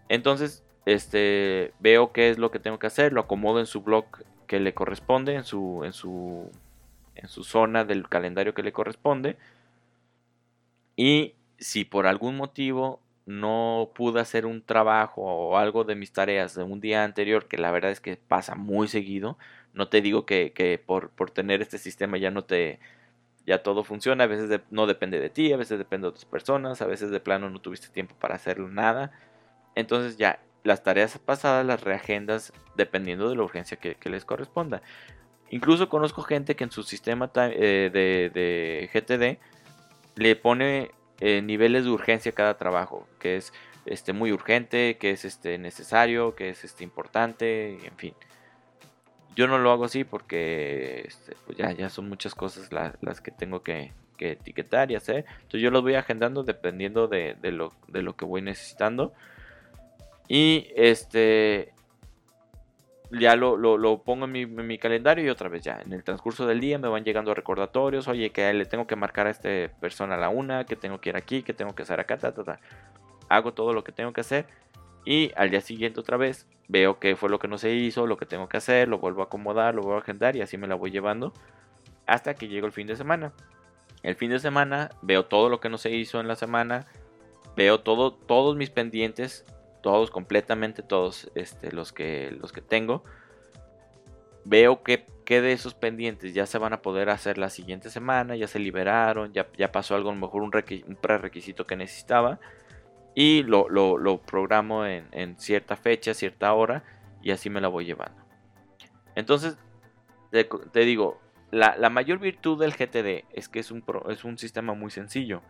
Entonces, 0.09 0.64
este 0.87 1.74
veo 1.78 2.12
qué 2.12 2.31
es 2.31 2.38
lo 2.38 2.50
que 2.50 2.61
tengo 2.61 2.78
que 2.78 2.87
hacer, 2.87 3.12
lo 3.12 3.20
acomodo 3.20 3.61
en 3.61 3.66
su 3.66 3.83
blog 3.83 4.07
que 4.46 4.59
le 4.59 4.72
corresponde, 4.72 5.35
en 5.35 5.44
su 5.44 5.85
en 5.85 5.92
su 5.92 6.50
en 7.14 7.28
su 7.28 7.44
zona 7.44 7.85
del 7.85 8.09
calendario 8.09 8.55
que 8.55 8.62
le 8.62 8.72
corresponde. 8.72 9.37
Y 10.96 11.35
si 11.59 11.85
por 11.85 12.07
algún 12.07 12.38
motivo 12.38 13.02
no 13.26 13.90
pude 13.94 14.20
hacer 14.20 14.46
un 14.46 14.62
trabajo 14.62 15.22
o 15.22 15.56
algo 15.56 15.85
de 15.85 15.94
mis 15.94 16.12
tareas 16.12 16.54
de 16.54 16.62
un 16.62 16.80
día 16.80 17.04
anterior, 17.04 17.46
que 17.46 17.58
la 17.58 17.70
verdad 17.70 17.90
es 17.90 18.00
que 18.00 18.16
pasa 18.16 18.54
muy 18.54 18.88
seguido. 18.88 19.38
No 19.74 19.88
te 19.88 20.00
digo 20.00 20.26
que, 20.26 20.82
por, 20.85 21.11
tener 21.30 21.62
este 21.62 21.78
sistema 21.78 22.18
ya 22.18 22.30
no 22.30 22.44
te, 22.44 22.80
ya 23.46 23.62
todo 23.62 23.85
funciona, 23.85 24.24
a 24.24 24.26
veces 24.26 24.61
no 24.70 24.87
depende 24.87 25.20
de 25.20 25.30
ti, 25.30 25.52
a 25.52 25.56
veces 25.56 25.78
depende 25.78 26.06
de 26.06 26.11
otras 26.11 26.24
personas, 26.24 26.82
a 26.82 26.87
veces 26.87 27.11
de 27.11 27.20
plano 27.20 27.48
no 27.48 27.61
tuviste 27.61 27.88
tiempo 27.88 28.14
para 28.18 28.35
hacerlo 28.35 28.68
nada. 28.68 29.12
Entonces 29.74 30.16
ya 30.16 30.40
las 30.64 30.82
tareas 30.82 31.18
pasadas 31.18 31.64
las 31.66 31.82
reagendas 31.82 32.52
dependiendo 32.76 33.28
de 33.28 33.37
la 33.37 33.42
urgencia 33.42 33.78
que, 33.78 33.96
les 34.11 34.24
corresponda. 34.24 34.82
Incluso 35.50 35.88
conozco 35.88 36.22
gente 36.22 36.56
que 36.56 36.64
en 36.64 36.70
su 36.70 36.82
sistema 36.82 37.30
eh, 37.37 37.90
de, 37.92 38.30
de 38.32 38.90
GTD 38.92 39.38
le 40.16 40.37
pone 40.37 40.90
eh, 41.24 41.40
niveles 41.40 41.85
de 41.85 41.90
urgencia 41.90 42.32
cada 42.32 42.58
trabajo, 42.58 43.06
que 43.20 43.37
es 43.37 43.52
este, 43.87 44.12
muy 44.12 44.32
urgente, 44.32 44.96
que 44.98 45.12
es 45.12 45.24
este, 45.24 45.56
necesario, 45.56 46.35
que 46.35 46.48
es 46.48 46.64
este, 46.64 46.82
importante, 46.82 47.78
en 47.87 47.96
fin. 47.96 48.14
Yo 49.37 49.46
no 49.46 49.58
lo 49.58 49.70
hago 49.70 49.85
así 49.85 50.02
porque 50.02 51.04
este, 51.06 51.37
pues 51.46 51.56
ya, 51.56 51.70
ya 51.70 51.90
son 51.90 52.08
muchas 52.08 52.35
cosas 52.35 52.72
las 52.72 53.20
que 53.20 53.30
tengo 53.30 53.62
que, 53.62 53.92
etiquetar 54.18 54.90
y 54.90 54.96
hacer. 54.96 55.24
Entonces 55.35 55.62
yo 55.62 55.70
los 55.70 55.82
voy 55.82 55.94
agendando 55.94 56.42
dependiendo 56.42 57.06
de, 57.06 57.37
lo, 57.52 57.72
de 57.87 58.02
lo 58.02 58.16
que 58.16 58.24
voy 58.24 58.42
necesitando. 58.42 59.12
Y 60.26 60.70
este 60.74 61.72
ya 63.12 63.37
lo, 63.37 63.57
lo, 63.57 64.03
pongo 64.03 64.25
en 64.25 64.33
mi, 64.33 64.42
en 64.42 64.66
mi, 64.66 64.79
calendario 64.79 65.25
y 65.25 65.29
otra 65.29 65.48
vez 65.48 65.62
ya. 65.62 65.81
En 65.85 65.92
el 65.92 66.03
transcurso 66.03 66.46
del 66.46 66.61
día 66.61 66.79
me 66.79 66.88
van 66.88 67.05
llegando 67.05 67.35
recordatorios. 67.35 68.09
Oye, 68.09 68.31
que 68.31 68.53
le 68.53 68.64
tengo 68.64 68.87
que 68.87 68.96
marcar 68.96 69.27
a 69.27 69.31
esta 69.31 69.48
persona 69.81 70.14
a 70.14 70.18
la 70.18 70.29
una, 70.29 70.64
que 70.64 70.77
tengo 70.77 71.01
que 71.01 71.11
ir 71.11 71.16
aquí, 71.16 71.42
que 71.42 71.53
tengo 71.53 71.75
que 71.75 71.83
hacer 71.83 72.01
acá, 72.01 72.18
ta, 72.18 72.33
ta, 72.33 72.42
ta. 72.42 72.61
Hago 73.29 73.53
todo 73.53 73.72
lo 73.72 73.85
que 73.85 73.92
tengo 73.92 74.12
que 74.12 74.22
hacer. 74.22 74.46
Y 75.05 75.33
al 75.37 75.51
día 75.51 75.61
siguiente 75.61 76.01
otra 76.01 76.16
vez 76.16 76.46
veo 76.68 76.98
qué 76.98 77.16
fue 77.16 77.29
lo 77.29 77.38
que 77.38 77.48
no 77.48 77.59
se 77.59 77.72
hizo, 77.75 78.07
lo 78.07 78.16
que 78.16 78.27
tengo 78.27 78.48
que 78.48 78.57
hacer, 78.57 78.88
lo 78.88 78.98
vuelvo 78.98 79.22
a 79.22 79.25
acomodar, 79.25 79.75
lo 79.75 79.83
vuelvo 79.83 79.98
a 79.98 80.03
agendar 80.03 80.37
y 80.37 80.40
así 80.40 80.57
me 80.57 80.66
la 80.66 80.75
voy 80.75 80.90
llevando 80.90 81.33
hasta 82.07 82.35
que 82.35 82.48
llego 82.48 82.66
el 82.66 82.72
fin 82.72 82.87
de 82.87 82.96
semana. 82.96 83.33
El 84.03 84.16
fin 84.16 84.31
de 84.31 84.38
semana 84.38 84.90
veo 85.03 85.27
todo 85.27 85.48
lo 85.48 85.61
que 85.61 85.68
no 85.68 85.79
se 85.79 85.90
hizo 85.90 86.20
en 86.20 86.29
la 86.29 86.37
semana, 86.37 86.87
veo 87.57 87.81
todo, 87.81 88.12
todos 88.12 88.57
mis 88.57 88.70
pendientes 88.70 89.44
todos, 89.83 90.11
completamente 90.11 90.83
todos 90.83 91.31
este, 91.35 91.73
los, 91.73 91.92
que, 91.92 92.35
los 92.40 92.53
que 92.53 92.62
tengo. 92.62 93.05
Veo 94.45 94.83
que, 94.83 95.07
que, 95.25 95.40
de 95.40 95.53
esos 95.53 95.75
pendientes 95.75 96.35
ya 96.35 96.47
se 96.47 96.59
van 96.59 96.73
a 96.73 96.83
poder 96.83 97.11
hacer 97.11 97.38
la 97.38 97.51
siguiente 97.51 97.90
semana, 97.90 98.35
ya 98.35 98.49
se 98.49 98.59
liberaron, 98.59 99.33
ya, 99.33 99.49
ya 99.57 99.71
pasó 99.71 99.95
algo, 99.95 100.11
a 100.11 100.14
lo 100.14 100.21
mejor 100.21 100.42
un, 100.42 100.53
un 100.55 100.97
prerequisito 100.97 101.66
que 101.66 101.77
necesitaba. 101.77 102.40
Y 103.14 103.42
lo, 103.42 103.68
lo, 103.68 104.23
programo 104.23 104.87
en, 104.87 105.07
en, 105.12 105.38
cierta 105.38 105.77
fecha, 105.77 106.14
cierta 106.14 106.53
hora, 106.55 106.83
y 107.21 107.31
así 107.31 107.51
me 107.51 107.61
la 107.61 107.68
voy 107.68 107.85
llevando. 107.85 108.23
Entonces, 109.14 109.59
te, 110.31 110.81
digo, 110.81 111.21
la, 111.51 111.77
la, 111.77 111.90
mayor 111.90 112.18
virtud 112.18 112.59
del 112.59 112.73
GTD 112.73 113.27
es 113.35 113.51
que 113.51 113.61
es 113.61 113.71
un, 113.71 113.85
es 114.09 114.25
un 114.25 114.38
sistema 114.38 114.73
muy 114.73 114.90
sencillo. 114.90 115.42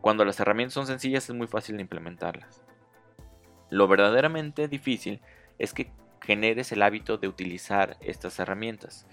Cuando 0.00 0.24
las 0.24 0.40
herramientas 0.40 0.74
son 0.74 0.88
sencillas 0.88 1.30
es 1.30 1.36
muy 1.36 1.46
fácil 1.46 1.76
de 1.76 1.82
implementarlas. 1.82 2.62
Lo 3.72 3.88
verdaderamente 3.88 4.68
difícil 4.68 5.22
es 5.58 5.72
que 5.72 5.90
generes 6.20 6.72
el 6.72 6.82
hábito 6.82 7.16
de 7.16 7.26
utilizar 7.26 7.96
estas 8.02 8.38
herramientas. 8.38 9.06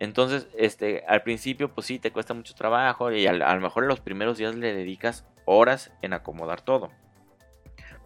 Entonces, 0.00 0.48
este, 0.58 1.04
al 1.06 1.22
principio, 1.22 1.72
pues 1.72 1.86
sí, 1.86 2.00
te 2.00 2.10
cuesta 2.10 2.34
mucho 2.34 2.56
trabajo 2.56 3.12
y 3.12 3.28
a, 3.28 3.32
lo 3.32 3.60
mejor 3.60 3.84
en 3.84 3.88
los 3.88 4.00
primeros 4.00 4.38
días 4.38 4.56
le 4.56 4.74
dedicas 4.74 5.24
horas 5.44 5.92
en 6.02 6.12
acomodar 6.12 6.62
todo. 6.62 6.90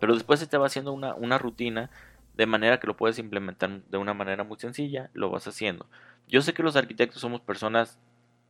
Pero 0.00 0.12
después 0.12 0.38
se 0.38 0.46
te 0.46 0.59
va 0.59 0.66
haciendo 0.66 0.92
una, 0.92 1.14
una 1.14 1.38
rutina 1.38 1.90
de 2.35 2.44
manera 2.44 2.79
que 2.79 2.87
lo 2.87 2.96
puedes 2.96 3.18
implementar 3.18 3.81
de 3.85 3.96
una 3.96 4.12
manera 4.12 4.44
muy 4.44 4.59
sencilla, 4.59 5.09
lo 5.14 5.31
vas 5.31 5.46
haciendo. 5.46 5.88
Yo 6.29 6.42
sé 6.42 6.53
que 6.53 6.62
los 6.62 6.77
arquitectos 6.77 7.22
somos 7.22 7.40
personas 7.40 7.98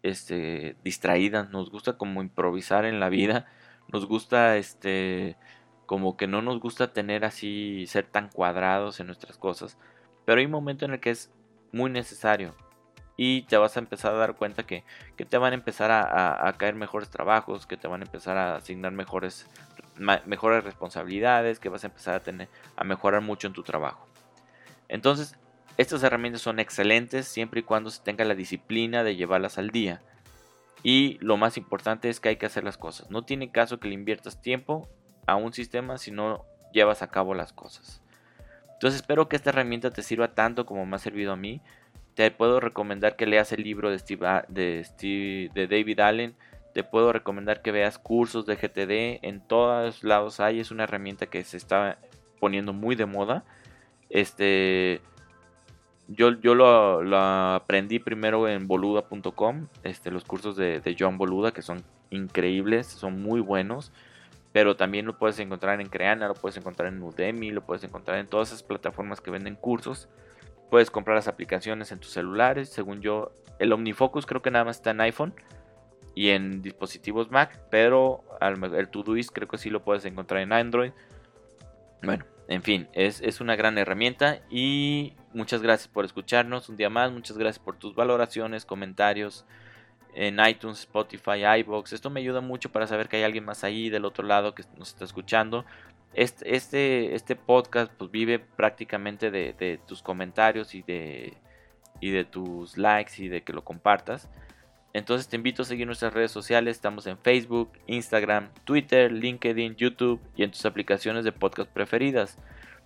este, 0.03 0.75
distraídas, 0.83 1.49
nos 1.51 1.71
gusta 1.71 1.97
como 1.97 2.23
improvisar 2.23 2.85
en 2.87 2.99
la 2.99 3.09
vida, 3.09 3.47
nos 3.93 4.05
gusta 4.07 4.57
este, 4.57 5.37
como 5.87 6.17
que 6.17 6.27
no 6.27 6.43
nos 6.43 6.61
gusta 6.61 6.93
tener 6.93 7.25
así, 7.25 7.87
ser 7.87 8.07
tan 8.07 8.29
cuadrados 8.29 9.01
en 9.01 9.07
nuestras 9.07 9.39
cosas, 9.39 9.77
pero 10.25 10.39
hay 10.39 10.47
un 10.47 10.53
momento 10.53 10.85
en 10.85 10.93
el 10.93 11.01
que 11.01 11.11
es 11.11 11.31
muy 11.73 11.91
necesario 11.91 12.55
y 13.17 13.43
te 13.43 13.57
vas 13.57 13.77
a 13.77 13.81
empezar 13.81 14.13
a 14.13 14.17
dar 14.17 14.35
cuenta 14.35 14.65
que, 14.65 14.85
te 15.17 15.39
van 15.39 15.53
a 15.53 15.55
empezar 15.55 15.91
a, 15.91 16.53
caer 16.57 16.75
mejores 16.75 17.11
trabajos, 17.11 17.67
que 17.67 17.77
te 17.77 17.87
van 17.87 18.03
a 18.03 18.05
empezar 18.05 18.37
a 18.37 18.57
asignar 18.57 18.93
mejores, 18.93 19.47
mejores 20.27 20.65
responsabilidades, 20.65 21.61
que 21.61 21.69
vas 21.69 21.85
a 21.85 21.89
empezar 21.89 22.15
a, 22.15 22.21
tener, 22.21 22.49
a 22.77 22.85
mejorar 22.85 23.21
mucho 23.21 23.47
en 23.47 23.53
tu 23.53 23.63
trabajo. 23.63 24.07
Entonces, 24.89 25.37
estas 25.77 26.03
herramientas 26.03 26.43
son 26.43 26.59
excelentes 26.59 27.27
siempre 27.27 27.61
y 27.61 27.63
cuando 27.63 27.91
se 27.91 28.03
tenga 28.03 28.25
la 28.25 28.35
disciplina 28.35 29.05
de 29.05 29.17
llevarlas 29.17 29.59
al 29.59 29.71
día. 29.71 30.01
Y 30.83 31.19
lo 31.21 31.37
más 31.37 31.57
importante 31.57 32.09
es 32.09 32.21
que 32.21 32.31
hay 32.31 32.37
que 32.37 32.47
hacer 32.47 32.65
las 32.65 32.77
cosas. 32.77 33.11
No 33.11 33.23
tiene 33.23 33.51
caso 33.51 33.81
que 33.81 33.89
le 33.89 33.95
inviertas 33.95 34.43
tiempo 34.43 34.89
a 35.27 35.37
un 35.37 35.53
sistema 35.53 35.99
si 35.99 36.11
no 36.11 36.45
llevas 36.73 37.03
a 37.03 37.09
cabo 37.09 37.35
las 37.35 37.53
cosas. 37.53 38.01
Entonces 38.75 39.01
espero 39.01 39.29
que 39.29 39.37
esta 39.37 39.51
herramienta 39.51 39.91
te 39.91 40.03
sirva 40.03 40.35
tanto 40.35 40.67
como 40.67 40.87
me 40.87 40.97
ha 40.97 40.99
servido 40.99 41.33
a 41.33 41.37
mí. 41.37 41.61
Te 42.15 42.31
puedo 42.31 42.61
recomendar 42.61 43.17
que 43.17 43.27
leas 43.27 43.53
el 43.53 43.63
libro 43.63 43.91
de, 43.91 43.99
Steve, 43.99 44.45
de, 44.49 45.51
de 45.55 45.67
David 45.67 46.01
Allen. 46.01 46.35
Te 46.75 46.85
puedo 46.85 47.13
recomendar 47.13 47.63
que 47.63 47.73
veas 47.73 47.99
cursos 47.99 48.47
de 48.47 48.57
GTD. 48.57 49.25
En 49.25 49.41
todos 49.41 50.05
lados 50.05 50.41
hay. 50.41 50.61
Es 50.61 50.71
una 50.71 50.85
herramienta 50.85 51.27
que 51.27 51.43
se 51.45 51.57
está 51.57 51.99
poniendo 52.41 52.73
muy 52.73 52.95
de 52.95 53.07
moda. 53.07 53.45
Este 54.11 55.01
yo, 56.09 56.33
yo 56.41 56.55
lo, 56.55 57.17
aprendí 57.19 57.99
primero 57.99 58.49
en 58.49 58.67
boluda.com, 58.67 59.69
este, 59.85 60.11
los 60.11 60.25
cursos 60.25 60.57
de, 60.57 60.97
John 60.99 61.17
Boluda, 61.17 61.53
que 61.53 61.63
son 61.63 61.83
increíbles, 62.11 62.87
son 62.87 63.23
muy 63.23 63.41
buenos. 63.41 63.93
Pero 64.55 64.77
también 64.77 65.05
lo 65.05 65.19
puedes 65.19 65.37
encontrar 65.41 65.81
en 65.81 65.89
Creana, 65.89 66.29
lo 66.29 66.35
puedes 66.35 66.57
encontrar 66.57 66.93
en 66.93 67.03
Udemy, 67.03 67.51
lo 67.51 67.67
puedes 67.67 67.83
encontrar 67.83 68.19
en 68.19 68.29
todas 68.29 68.51
esas 68.51 68.63
plataformas 68.63 69.21
que 69.21 69.33
venden 69.33 69.57
cursos. 69.57 70.09
Puedes 70.71 70.93
comprar 70.93 71.17
las 71.17 71.27
aplicaciones 71.27 71.91
en 71.91 71.99
tus 71.99 72.13
celulares. 72.13 72.69
Según 72.69 73.01
yo, 73.01 73.33
el 73.59 73.73
OmniFocus 73.73 74.27
creo 74.27 74.43
que 74.43 74.53
nada 74.53 74.65
más 74.65 74.77
está 74.77 74.93
en 74.93 75.01
iPhone 75.01 75.35
y 76.15 76.29
en 76.29 76.63
dispositivos 76.63 77.33
Mac. 77.33 77.59
Pero 77.69 78.23
el 78.41 78.89
Todoist 78.91 79.33
creo 79.33 79.49
que 79.49 79.59
sí 79.59 79.71
lo 79.71 79.83
puedes 79.83 80.05
encontrar 80.05 80.41
en 80.41 80.53
Android. 80.53 80.93
Bueno, 82.01 82.25
en 82.47 82.63
fin, 82.63 82.87
es, 82.93 83.41
una 83.41 83.57
gran 83.57 83.77
herramienta 83.77 84.39
y 84.51 85.15
muchas 85.33 85.63
gracias 85.63 85.89
por 85.89 86.05
escucharnos 86.05 86.69
un 86.69 86.77
día 86.77 86.91
más, 86.91 87.11
muchas 87.11 87.39
gracias 87.39 87.59
por 87.65 87.77
tus 87.77 87.97
valoraciones, 87.97 88.65
comentarios 88.65 89.47
en 90.15 90.39
iTunes, 90.47 90.81
Spotify, 90.81 91.45
iBox. 91.61 91.93
Esto 91.93 92.11
me 92.11 92.21
ayuda 92.21 92.41
mucho 92.41 92.71
para 92.71 92.87
saber 92.87 93.09
que 93.09 93.17
hay 93.17 93.23
alguien 93.25 93.45
más 93.45 93.65
ahí 93.65 93.91
del 93.91 94.05
otro 94.05 94.25
lado 94.25 94.55
que 94.55 94.65
nos 94.79 94.89
está 94.89 95.05
escuchando. 95.05 95.65
Este, 96.15 96.55
este, 96.55 97.15
este 97.15 97.37
podcast 97.37 97.93
pues, 97.93 98.11
vive 98.11 98.39
prácticamente 98.39 99.31
de, 99.31 99.81
tus 99.87 100.03
comentarios 100.03 100.75
y 100.75 100.83
de, 100.83 101.35
y 102.01 102.11
de 102.11 102.25
tus 102.25 102.79
likes 102.79 103.13
y 103.19 103.29
de 103.29 103.43
que 103.43 103.53
lo 103.53 103.65
compartas. 103.65 104.29
Entonces 104.93 105.27
te 105.29 105.35
invito 105.35 105.63
a 105.63 105.65
seguir 105.65 105.87
nuestras 105.87 106.15
redes 106.15 106.31
sociales. 106.31 106.77
Estamos 106.77 107.09
en 107.09 107.19
Facebook, 107.19 107.73
Instagram, 107.89 108.51
Twitter, 108.63 109.11
LinkedIn, 109.11 109.75
YouTube 109.75 110.21
y 110.37 110.45
en 110.45 110.53
tus 110.53 110.65
aplicaciones 110.67 111.25
de 111.25 111.33
podcast 111.33 111.69
preferidas. 111.69 112.39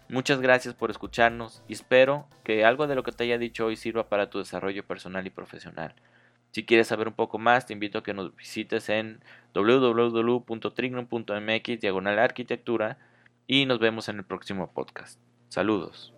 Muchas 0.08 0.40
gracias 0.40 0.72
por 0.72 0.90
escucharnos 0.90 1.62
y 1.68 1.74
espero 1.74 2.26
que 2.42 2.64
algo 2.64 2.86
de 2.86 2.94
lo 2.94 3.02
que 3.02 3.12
te 3.12 3.24
haya 3.24 3.36
dicho 3.36 3.66
hoy 3.66 3.76
sirva 3.76 4.08
para 4.08 4.30
tu 4.30 4.38
desarrollo 4.38 4.86
personal 4.86 5.26
y 5.26 5.30
profesional. 5.30 5.94
Si 6.58 6.64
quieres 6.64 6.88
saber 6.88 7.06
un 7.06 7.14
poco 7.14 7.38
más, 7.38 7.66
te 7.66 7.72
invito 7.72 7.98
a 7.98 8.02
que 8.02 8.12
nos 8.12 8.34
visites 8.34 8.88
en 8.88 9.20
www.trignum.mx 9.54 11.80
diagonal 11.80 12.18
arquitectura 12.18 12.98
y 13.46 13.64
nos 13.64 13.78
vemos 13.78 14.08
en 14.08 14.16
el 14.16 14.24
próximo 14.24 14.72
podcast. 14.72 15.20
Saludos. 15.50 16.17